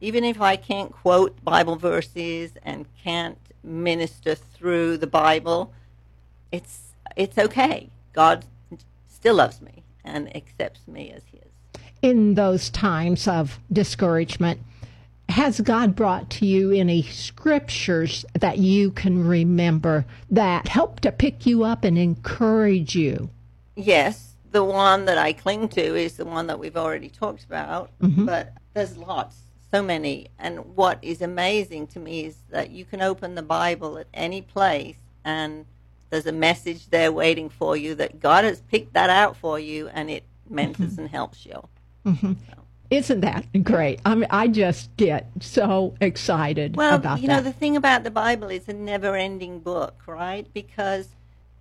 even 0.00 0.22
if 0.22 0.40
I 0.40 0.54
can't 0.54 0.92
quote 0.92 1.42
Bible 1.44 1.74
verses 1.74 2.52
and 2.62 2.86
can't 3.02 3.38
minister 3.64 4.36
through 4.36 4.98
the 4.98 5.08
Bible, 5.08 5.72
it's 6.52 6.92
it's 7.16 7.36
okay. 7.36 7.90
God 8.12 8.44
still 9.08 9.34
loves 9.34 9.60
me 9.60 9.82
and 10.04 10.34
accepts 10.36 10.86
me 10.86 11.10
as 11.10 11.22
His. 11.32 11.50
In 12.00 12.34
those 12.34 12.70
times 12.70 13.26
of 13.26 13.58
discouragement, 13.72 14.60
has 15.30 15.60
God 15.60 15.96
brought 15.96 16.30
to 16.30 16.46
you 16.46 16.70
any 16.70 17.02
scriptures 17.02 18.24
that 18.34 18.58
you 18.58 18.92
can 18.92 19.26
remember 19.26 20.04
that 20.30 20.68
help 20.68 21.00
to 21.00 21.10
pick 21.10 21.44
you 21.44 21.64
up 21.64 21.82
and 21.82 21.98
encourage 21.98 22.94
you? 22.94 23.30
Yes, 23.74 24.33
the 24.54 24.64
one 24.64 25.04
that 25.06 25.18
I 25.18 25.32
cling 25.32 25.68
to 25.70 25.96
is 25.96 26.16
the 26.16 26.24
one 26.24 26.46
that 26.46 26.60
we've 26.60 26.76
already 26.76 27.08
talked 27.08 27.42
about, 27.42 27.90
mm-hmm. 28.00 28.24
but 28.24 28.52
there's 28.72 28.96
lots, 28.96 29.36
so 29.72 29.82
many. 29.82 30.28
And 30.38 30.76
what 30.76 31.00
is 31.02 31.20
amazing 31.20 31.88
to 31.88 31.98
me 31.98 32.26
is 32.26 32.36
that 32.50 32.70
you 32.70 32.84
can 32.84 33.02
open 33.02 33.34
the 33.34 33.42
Bible 33.42 33.98
at 33.98 34.06
any 34.14 34.40
place 34.42 34.94
and 35.24 35.66
there's 36.08 36.26
a 36.26 36.32
message 36.32 36.88
there 36.90 37.10
waiting 37.10 37.48
for 37.48 37.76
you 37.76 37.96
that 37.96 38.20
God 38.20 38.44
has 38.44 38.60
picked 38.60 38.94
that 38.94 39.10
out 39.10 39.36
for 39.36 39.58
you 39.58 39.88
and 39.88 40.08
it 40.08 40.22
mentors 40.48 40.92
mm-hmm. 40.92 41.00
and 41.00 41.10
helps 41.10 41.44
you. 41.44 41.68
Mm-hmm. 42.06 42.34
Isn't 42.90 43.22
that 43.22 43.64
great? 43.64 44.00
I 44.04 44.14
mean, 44.14 44.28
I 44.30 44.46
just 44.46 44.96
get 44.96 45.32
so 45.40 45.96
excited 46.00 46.76
Well, 46.76 46.94
about 46.94 47.20
you 47.20 47.26
know, 47.26 47.40
that. 47.40 47.44
the 47.44 47.52
thing 47.52 47.76
about 47.76 48.04
the 48.04 48.12
Bible 48.12 48.50
is 48.50 48.68
a 48.68 48.72
never 48.72 49.16
ending 49.16 49.58
book, 49.58 50.02
right? 50.06 50.46
Because 50.54 51.08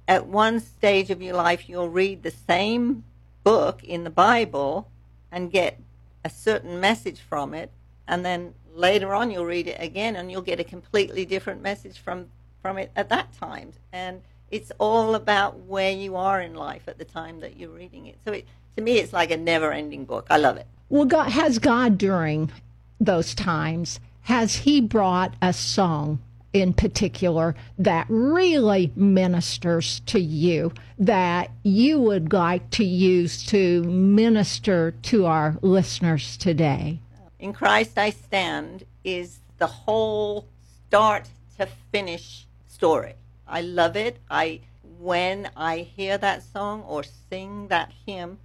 at 0.08 0.28
one 0.28 0.60
stage 0.60 1.10
of 1.10 1.22
your 1.22 1.36
life, 1.36 1.70
you'll 1.70 1.90
read 1.90 2.24
the 2.24 2.32
same 2.32 3.04
book 3.44 3.84
in 3.84 4.04
the 4.04 4.10
Bible 4.10 4.90
and 5.32 5.52
get 5.52 5.80
a 6.24 6.30
certain 6.30 6.80
message 6.80 7.20
from 7.20 7.54
it. 7.54 7.72
And 8.08 8.26
then 8.26 8.54
later 8.74 9.14
on, 9.14 9.32
you'll 9.32 9.46
read 9.46 9.68
it 9.68 9.78
again 9.80 10.16
and 10.16 10.32
you'll 10.32 10.42
get 10.42 10.60
a 10.60 10.64
completely 10.64 11.26
different 11.26 11.62
message 11.62 11.98
from, 12.00 12.28
from 12.62 12.78
it 12.78 12.92
at 12.96 13.10
that 13.10 13.34
time. 13.34 13.74
And 13.92 14.22
it's 14.52 14.72
all 14.78 15.16
about 15.16 15.60
where 15.60 15.92
you 15.92 16.16
are 16.16 16.42
in 16.42 16.54
life 16.54 16.84
at 16.88 16.98
the 16.98 17.06
time 17.06 17.40
that 17.40 17.58
you're 17.58 17.70
reading 17.70 18.08
it. 18.08 18.18
So 18.26 18.34
it, 18.34 18.48
to 18.76 18.84
me, 18.84 18.98
it's 18.98 19.14
like 19.14 19.32
a 19.32 19.38
never 19.38 19.72
ending 19.72 20.06
book. 20.06 20.28
I 20.30 20.38
love 20.38 20.58
it. 20.58 20.68
Well, 20.90 21.06
God, 21.06 21.32
has 21.32 21.60
God 21.60 21.98
during 21.98 22.52
those 23.00 23.34
times, 23.34 24.00
has 24.24 24.58
He 24.58 24.80
brought 24.80 25.34
a 25.42 25.54
song 25.54 26.20
in 26.54 26.74
particular 26.74 27.56
that 27.80 28.06
really 28.10 28.92
ministers 28.96 30.02
to 30.06 30.20
you 30.20 30.72
that 31.00 31.52
you 31.64 32.00
would 32.00 32.32
like 32.32 32.70
to 32.70 32.86
use 32.86 33.44
to 33.48 33.84
minister 33.84 34.92
to 35.02 35.26
our 35.26 35.58
listeners 35.62 36.38
today? 36.38 37.00
In 37.40 37.54
Christ 37.54 37.98
I 37.98 38.12
Stand 38.12 38.86
is 39.04 39.40
the 39.58 39.68
whole 39.68 40.48
start 40.88 41.28
to 41.58 41.68
finish 41.92 42.46
story. 42.68 43.16
I 43.48 43.62
love 43.62 43.98
it. 43.98 44.20
I 44.30 44.62
when 45.00 45.50
I 45.58 45.80
hear 45.80 46.18
that 46.18 46.44
song 46.44 46.84
or 46.88 47.04
sing 47.30 47.68
that 47.68 47.92
hymn, 48.06 48.38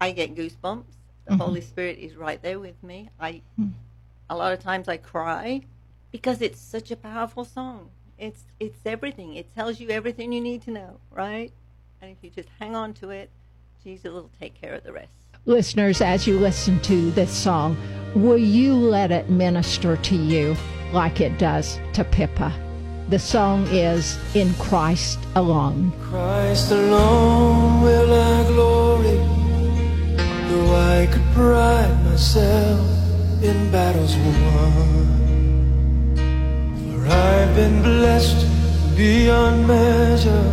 I 0.00 0.12
get 0.12 0.36
goosebumps. 0.36 0.84
The 1.24 1.32
mm-hmm. 1.32 1.40
Holy 1.40 1.60
Spirit 1.60 1.98
is 1.98 2.14
right 2.14 2.40
there 2.40 2.60
with 2.60 2.80
me. 2.82 3.08
I 3.18 3.42
mm. 3.58 3.72
a 4.30 4.36
lot 4.36 4.52
of 4.52 4.60
times 4.60 4.88
I 4.88 4.98
cry 4.98 5.62
because 6.16 6.40
it's 6.40 6.58
such 6.58 6.90
a 6.90 6.96
powerful 6.96 7.44
song. 7.44 7.90
It's 8.18 8.44
it's 8.58 8.80
everything. 8.86 9.34
It 9.34 9.54
tells 9.54 9.78
you 9.80 9.90
everything 9.90 10.32
you 10.32 10.40
need 10.40 10.62
to 10.62 10.70
know, 10.70 10.98
right? 11.10 11.52
And 12.00 12.10
if 12.10 12.16
you 12.22 12.30
just 12.30 12.48
hang 12.58 12.74
on 12.74 12.94
to 12.94 13.10
it, 13.10 13.28
Jesus 13.84 14.10
will 14.10 14.30
take 14.40 14.58
care 14.58 14.72
of 14.72 14.82
the 14.82 14.92
rest. 14.92 15.12
Listeners, 15.44 16.00
as 16.00 16.26
you 16.26 16.38
listen 16.38 16.80
to 16.80 17.10
this 17.10 17.30
song, 17.30 17.76
will 18.14 18.38
you 18.38 18.74
let 18.74 19.12
it 19.12 19.28
minister 19.28 19.98
to 19.98 20.16
you 20.16 20.56
like 20.92 21.20
it 21.20 21.38
does 21.38 21.78
to 21.92 22.02
Pippa? 22.02 22.50
The 23.10 23.18
song 23.18 23.66
is 23.66 24.18
In 24.34 24.54
Christ 24.54 25.18
Alone. 25.34 25.92
Christ 26.00 26.72
alone 26.72 27.82
will 27.82 28.12
I 28.12 28.46
glory, 28.48 29.18
though 30.48 30.74
I 30.74 31.06
could 31.12 31.26
pride 31.34 32.04
myself 32.06 32.80
in 33.42 33.70
battles 33.70 34.16
won. 34.16 35.25
I've 37.08 37.54
been 37.54 37.82
blessed 37.82 38.46
beyond 38.96 39.66
measure, 39.66 40.50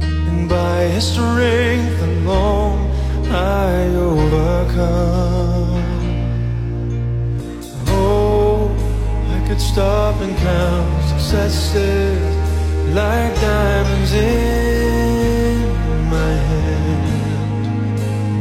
and 0.00 0.48
by 0.48 0.84
His 0.94 1.12
strength 1.12 2.02
alone 2.02 2.90
I 3.30 3.94
overcome. 3.94 5.82
Oh, 7.88 8.70
I 9.36 9.38
could 9.46 9.60
stop 9.60 10.20
and 10.22 10.36
count 10.38 11.04
successes 11.10 12.34
like 12.94 13.34
diamonds 13.40 14.12
in 14.12 15.60
my 16.08 16.32
hand. 16.50 17.94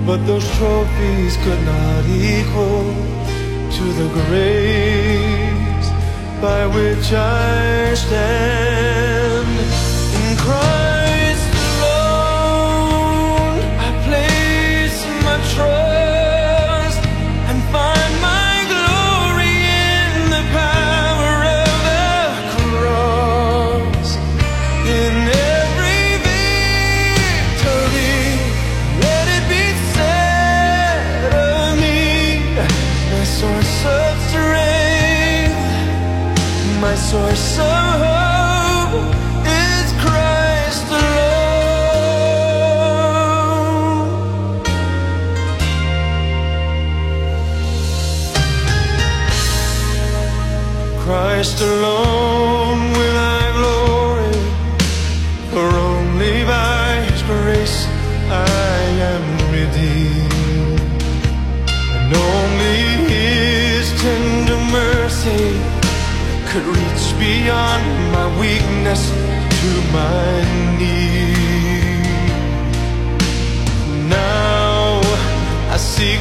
But 0.07 0.25
those 0.25 0.45
trophies 0.57 1.37
could 1.43 1.63
not 1.65 2.05
equal 2.05 2.85
to 3.75 3.83
the 3.99 4.07
grace 4.13 5.22
by 6.43 6.67
which 6.67 7.13
I 7.13 7.93
stand. 7.93 9.12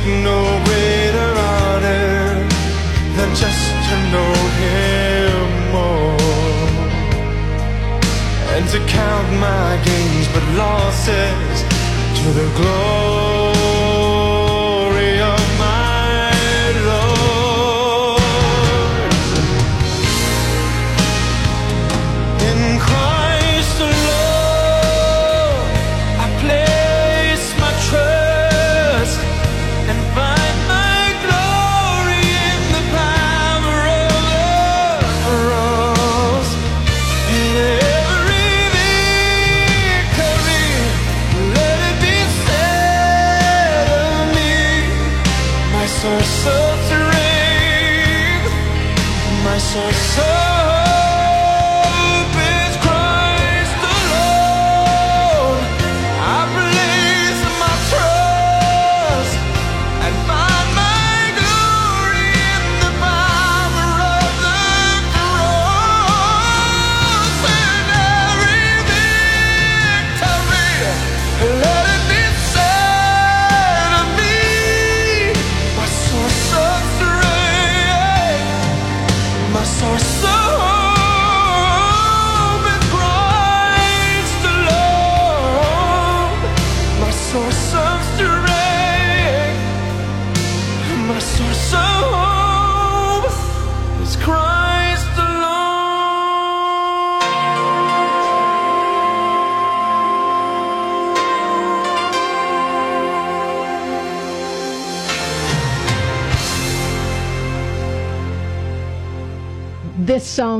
No 0.06 0.40
greater 0.64 1.30
honor 1.50 2.48
than 3.16 3.30
just 3.34 3.64
to 3.88 3.96
know 4.12 4.32
Him 4.62 5.72
more. 5.72 6.16
And 8.54 8.68
to 8.68 8.78
count 8.86 9.28
my 9.38 9.80
gains 9.84 10.28
but 10.34 10.44
losses 10.56 11.62
to 12.18 12.30
the 12.38 12.48
glory 12.56 13.31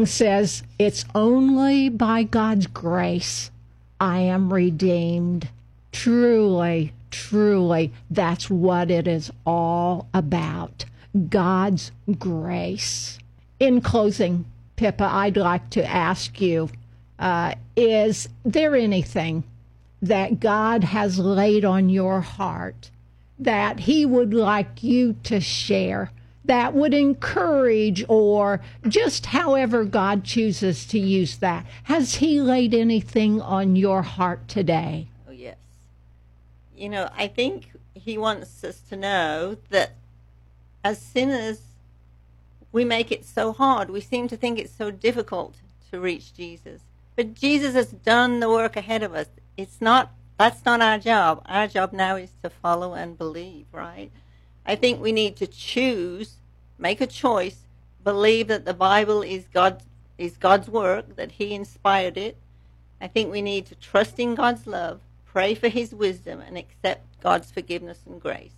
song 0.03 0.07
says, 0.07 0.63
It's 0.81 1.05
only 1.15 1.89
by 1.89 2.25
God's 2.25 2.67
grace 2.67 3.51
I 4.01 4.21
am 4.21 4.53
redeemed. 4.53 5.49
Truly, 5.93 6.93
truly, 7.11 7.93
that's 8.11 8.51
what 8.51 8.91
it 8.91 9.07
is 9.07 9.31
all 9.47 10.09
about 10.13 10.85
God's 11.29 11.93
grace. 12.19 13.19
In 13.61 13.81
closing, 13.81 14.45
Pippa, 14.75 15.05
I'd 15.05 15.37
like 15.37 15.71
to 15.71 15.85
ask 15.85 16.41
you 16.41 16.69
uh, 17.19 17.55
Is 17.77 18.29
there 18.45 18.75
anything 18.75 19.45
that 20.01 20.41
God 20.41 20.83
has 20.83 21.19
laid 21.21 21.65
on 21.65 21.89
your 21.89 22.23
heart 22.23 22.91
that 23.39 23.81
He 23.81 24.05
would 24.05 24.35
like 24.35 24.83
you 24.83 25.15
to 25.25 25.39
share? 25.41 26.11
That 26.45 26.75
would 26.75 26.95
encourage 26.95 28.05
or 28.09 28.61
just 28.89 29.27
however 29.27 29.85
God 29.85 30.25
chooses 30.25 30.85
to 30.87 30.99
use 30.99 31.39
that. 31.39 31.67
Has 31.85 32.17
He 32.17 32.41
laid 32.41 32.75
anything 32.75 33.41
on 33.41 33.77
your 33.77 34.03
heart 34.03 34.49
today? 34.49 35.09
Oh, 35.29 35.33
yes. 35.33 35.57
You 36.77 36.89
know, 36.89 37.09
I 37.17 37.29
think 37.29 37.69
he 37.95 38.19
wants 38.19 38.65
us 38.65 38.81
to 38.89 38.97
know 38.97 39.57
that 39.71 39.93
as 40.83 41.01
sinners, 41.01 41.61
we 42.73 42.85
make 42.85 43.13
it 43.13 43.25
so 43.25 43.53
hard. 43.53 43.91
We 43.91 44.01
seem 44.01 44.29
to 44.29 44.37
think 44.37 44.59
it's 44.59 44.75
so 44.75 44.91
difficult 44.91 45.55
to 45.91 46.01
reach 46.01 46.35
Jesus. 46.35 46.81
But 47.15 47.35
Jesus 47.35 47.75
has 47.75 47.89
done 47.89 48.41
the 48.41 48.49
work 48.49 48.77
ahead 48.77 49.03
of 49.03 49.15
us. 49.15 49.27
It's 49.57 49.81
not, 49.81 50.13
that's 50.39 50.65
not 50.65 50.81
our 50.81 50.99
job. 50.99 51.43
Our 51.47 51.69
job 51.69 51.93
now 51.93 52.17
is 52.17 52.31
to 52.43 52.51
follow 52.51 52.95
and 52.95 53.19
believe, 53.19 53.67
right? 53.71 54.11
I 54.67 54.77
think 54.77 55.01
we 55.01 55.13
need 55.13 55.37
to 55.37 55.47
choose, 55.47 56.37
make 56.79 57.01
a 57.01 57.07
choice, 57.07 57.63
believe 58.05 58.49
that 58.49 58.65
the 58.65 58.75
Bible 58.75 59.23
is 59.23 59.47
God 59.53 59.83
is 60.19 60.37
God's 60.37 60.69
work, 60.69 61.17
that 61.17 61.33
He 61.33 61.55
inspired 61.55 62.17
it. 62.17 62.37
I 63.03 63.09
think 63.09 63.33
we 63.33 63.43
need 63.43 63.67
to 63.67 63.75
trust 63.75 64.21
in 64.21 64.37
God's 64.37 64.65
love, 64.65 65.01
pray 65.25 65.57
for 65.57 65.67
his 65.69 65.93
wisdom, 65.93 66.41
and 66.41 66.57
accept 66.57 67.05
God's 67.21 67.51
forgiveness 67.51 67.99
and 68.07 68.21
grace. 68.21 68.53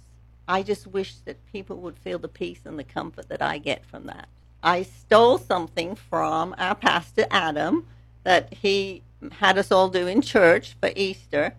I 0.46 0.62
just 0.62 0.86
wish 0.86 1.14
that 1.24 1.38
people 1.50 1.78
would 1.78 1.96
feel 1.96 2.18
the 2.18 2.28
peace 2.28 2.60
and 2.66 2.78
the 2.78 2.84
comfort 2.84 3.30
that 3.30 3.40
I 3.40 3.56
get 3.56 3.86
from 3.86 4.04
that. 4.04 4.28
I 4.62 4.82
stole 4.82 5.38
something 5.38 5.94
from 5.94 6.54
our 6.58 6.74
pastor 6.74 7.26
Adam 7.30 7.86
that 8.24 8.52
he 8.52 9.02
had 9.32 9.56
us 9.56 9.72
all 9.72 9.88
do 9.88 10.06
in 10.06 10.20
church 10.20 10.76
for 10.78 10.90
Easter. 10.94 11.54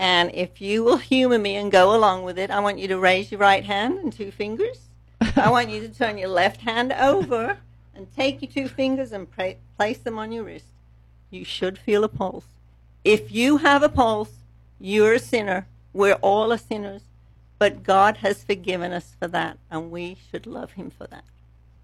And 0.00 0.30
if 0.32 0.62
you 0.62 0.82
will 0.82 0.96
humor 1.12 1.38
me 1.38 1.56
and 1.56 1.70
go 1.70 1.94
along 1.94 2.24
with 2.24 2.38
it, 2.38 2.50
I 2.50 2.60
want 2.60 2.78
you 2.78 2.88
to 2.88 2.98
raise 2.98 3.30
your 3.30 3.38
right 3.38 3.64
hand 3.64 3.98
and 3.98 4.10
two 4.10 4.30
fingers. 4.30 4.88
I 5.36 5.50
want 5.50 5.68
you 5.68 5.80
to 5.80 5.88
turn 5.90 6.16
your 6.16 6.30
left 6.30 6.62
hand 6.62 6.90
over 6.94 7.58
and 7.94 8.10
take 8.16 8.40
your 8.40 8.50
two 8.50 8.66
fingers 8.66 9.12
and 9.12 9.30
pra- 9.30 9.56
place 9.76 9.98
them 9.98 10.18
on 10.18 10.32
your 10.32 10.44
wrist. 10.44 10.64
You 11.28 11.44
should 11.44 11.76
feel 11.76 12.02
a 12.02 12.08
pulse. 12.08 12.46
If 13.04 13.30
you 13.30 13.58
have 13.58 13.82
a 13.82 13.90
pulse, 13.90 14.32
you're 14.80 15.12
a 15.12 15.18
sinner. 15.18 15.66
We're 15.92 16.14
all 16.14 16.50
a 16.50 16.56
sinners. 16.56 17.02
But 17.58 17.82
God 17.82 18.16
has 18.18 18.42
forgiven 18.42 18.92
us 18.92 19.14
for 19.18 19.28
that, 19.28 19.58
and 19.70 19.90
we 19.90 20.16
should 20.30 20.46
love 20.46 20.72
Him 20.72 20.90
for 20.90 21.06
that. 21.08 21.24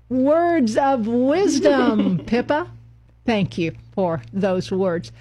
Words 0.09 0.79
of 0.79 1.07
wisdom, 1.07 2.19
Pippa. 2.27 2.71
Thank 3.27 3.59
you 3.59 3.73
for 3.93 4.23
those 4.33 4.73
words. 4.73 5.13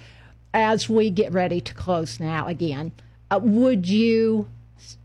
As 0.58 0.88
we 0.88 1.10
get 1.10 1.34
ready 1.34 1.60
to 1.60 1.74
close 1.74 2.18
now 2.18 2.46
again, 2.46 2.92
uh, 3.30 3.38
would 3.42 3.86
you 3.86 4.48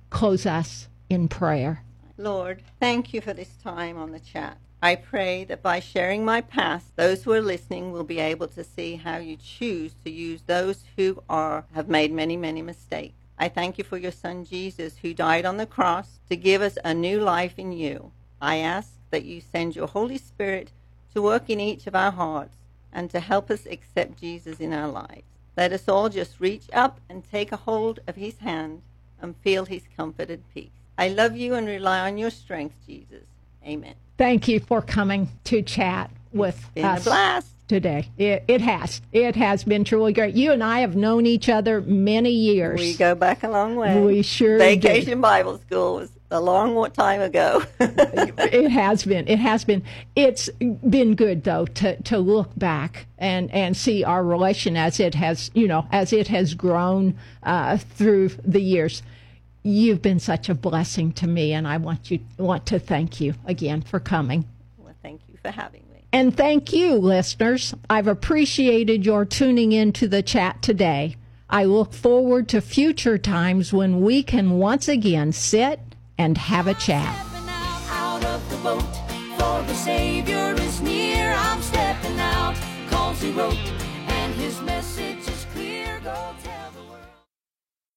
close 0.10 0.46
us 0.46 0.88
in 1.10 1.28
prayer? 1.28 1.84
Lord, 2.18 2.64
thank 2.80 3.14
you 3.14 3.20
for 3.20 3.34
this 3.34 3.58
time 3.62 3.98
on 3.98 4.14
the 4.14 4.22
chat. 4.22 4.56
I 4.82 4.96
pray 4.96 5.44
that 5.44 5.62
by 5.62 5.82
sharing 5.82 6.24
my 6.24 6.40
past, 6.40 6.96
those 6.96 7.26
who 7.26 7.34
are 7.34 7.42
listening 7.42 7.92
will 7.92 8.06
be 8.06 8.20
able 8.20 8.48
to 8.48 8.64
see 8.64 8.96
how 8.96 9.18
you 9.18 9.36
choose 9.36 9.94
to 10.06 10.10
use 10.10 10.42
those 10.44 10.86
who 10.96 11.22
are 11.28 11.66
have 11.74 11.90
made 11.90 12.14
many, 12.14 12.38
many 12.38 12.62
mistakes. 12.62 13.20
I 13.38 13.50
thank 13.50 13.78
you 13.78 13.84
for 13.84 13.98
your 13.98 14.14
son 14.14 14.46
Jesus 14.46 15.00
who 15.02 15.14
died 15.14 15.44
on 15.44 15.58
the 15.58 15.66
cross 15.66 16.22
to 16.30 16.38
give 16.38 16.62
us 16.62 16.78
a 16.86 16.94
new 16.94 17.20
life 17.20 17.56
in 17.58 17.74
you. 17.74 18.14
I 18.42 18.60
ask 18.60 18.94
that 19.10 19.26
you 19.26 19.42
send 19.42 19.76
your 19.76 19.88
Holy 19.88 20.18
Spirit 20.18 20.72
to 21.14 21.22
work 21.22 21.50
in 21.50 21.60
each 21.60 21.88
of 21.88 21.96
our 21.96 22.14
hearts 22.14 22.56
and 22.94 23.10
to 23.10 23.20
help 23.20 23.52
us 23.52 23.66
accept 23.66 24.18
Jesus 24.18 24.62
in 24.62 24.72
our 24.72 24.88
lives. 24.88 25.24
Let 25.58 25.74
us 25.74 25.88
all 25.88 26.10
just 26.10 26.40
reach 26.40 26.66
up 26.74 27.00
and 27.10 27.24
take 27.30 27.52
a 27.52 27.58
hold 27.58 28.00
of 28.08 28.16
his 28.16 28.38
hand 28.40 28.82
and 29.22 29.36
feel 29.38 29.66
his 29.66 29.84
comfort 29.98 30.30
and 30.30 30.44
peace. 30.54 30.70
I 30.98 31.10
love 31.10 31.36
you 31.36 31.56
and 31.56 31.68
rely 31.68 32.00
on 32.02 32.18
your 32.18 32.30
strength, 32.30 32.76
Jesus. 32.88 33.24
Amen. 33.66 33.96
Thank 34.18 34.48
you 34.48 34.60
for 34.60 34.82
coming 34.82 35.30
to 35.46 35.62
chat 35.62 36.12
with 36.32 36.70
us 36.78 37.04
blast. 37.04 37.48
today. 37.68 38.10
It, 38.18 38.44
it 38.48 38.62
has. 38.62 39.02
It 39.12 39.36
has 39.36 39.64
been 39.64 39.84
truly 39.84 40.14
great. 40.14 40.36
You 40.36 40.52
and 40.52 40.64
I 40.64 40.80
have 40.80 40.96
known 40.96 41.26
each 41.26 41.50
other 41.50 41.82
many 41.82 42.32
years. 42.32 42.80
We 42.80 42.94
go 42.94 43.16
back 43.16 43.44
a 43.44 43.50
long 43.50 43.76
way. 43.76 44.00
We 44.00 44.22
sure 44.22 44.58
Vacation 44.58 45.22
Bible 45.22 45.58
School 45.60 45.96
was 45.96 46.12
a 46.32 46.40
long 46.40 46.90
time 46.92 47.22
ago. 47.22 47.64
it 47.80 48.70
has 48.70 49.04
been. 49.04 49.28
It 49.28 49.40
has 49.40 49.66
been. 49.66 49.84
It's 50.16 50.50
been 50.50 51.16
good 51.16 51.44
though 51.44 51.66
to, 51.66 52.02
to 52.04 52.18
look 52.18 52.50
back 52.58 53.06
and, 53.18 53.52
and 53.52 53.76
see 53.76 54.04
our 54.04 54.24
relation 54.24 54.78
as 54.78 55.00
it 55.00 55.14
has, 55.16 55.52
you 55.54 55.68
know, 55.68 55.86
as 55.92 56.14
it 56.14 56.28
has 56.30 56.54
grown 56.54 57.18
uh, 57.44 57.78
through 57.78 58.30
the 58.44 58.62
years. 58.62 59.04
You've 59.64 60.02
been 60.02 60.20
such 60.20 60.50
a 60.50 60.56
blessing 60.56 61.12
to 61.14 61.28
me, 61.28 61.54
and 61.54 61.68
I 61.68 61.78
want 61.78 62.10
you 62.10 62.20
want 62.38 62.66
to 62.68 62.80
thank 62.80 63.22
you 63.22 63.36
again 63.46 63.84
for 63.84 64.00
coming. 64.00 64.46
well, 64.78 64.96
thank 65.04 65.22
you 65.28 65.38
for 65.42 65.52
having 65.52 65.84
me. 65.94 66.04
And 66.12 66.36
thank 66.36 66.74
you, 66.74 66.96
listeners. 66.96 67.76
I've 67.90 68.08
appreciated 68.08 69.06
your 69.06 69.24
tuning 69.24 69.72
in 69.72 69.94
to 69.94 70.08
the 70.08 70.24
chat 70.24 70.62
today. 70.64 71.16
I 71.48 71.66
look 71.66 71.94
forward 71.94 72.48
to 72.50 72.62
future 72.62 73.18
times 73.18 73.72
when 73.74 74.02
we 74.02 74.24
can 74.24 74.58
once 74.58 74.88
again 74.88 75.34
sit 75.34 75.91
and 76.22 76.38
have 76.38 76.68
a 76.68 76.74
chat. 76.76 77.28
Boat, 78.64 78.84
near. 80.82 81.32
Out, 81.32 82.56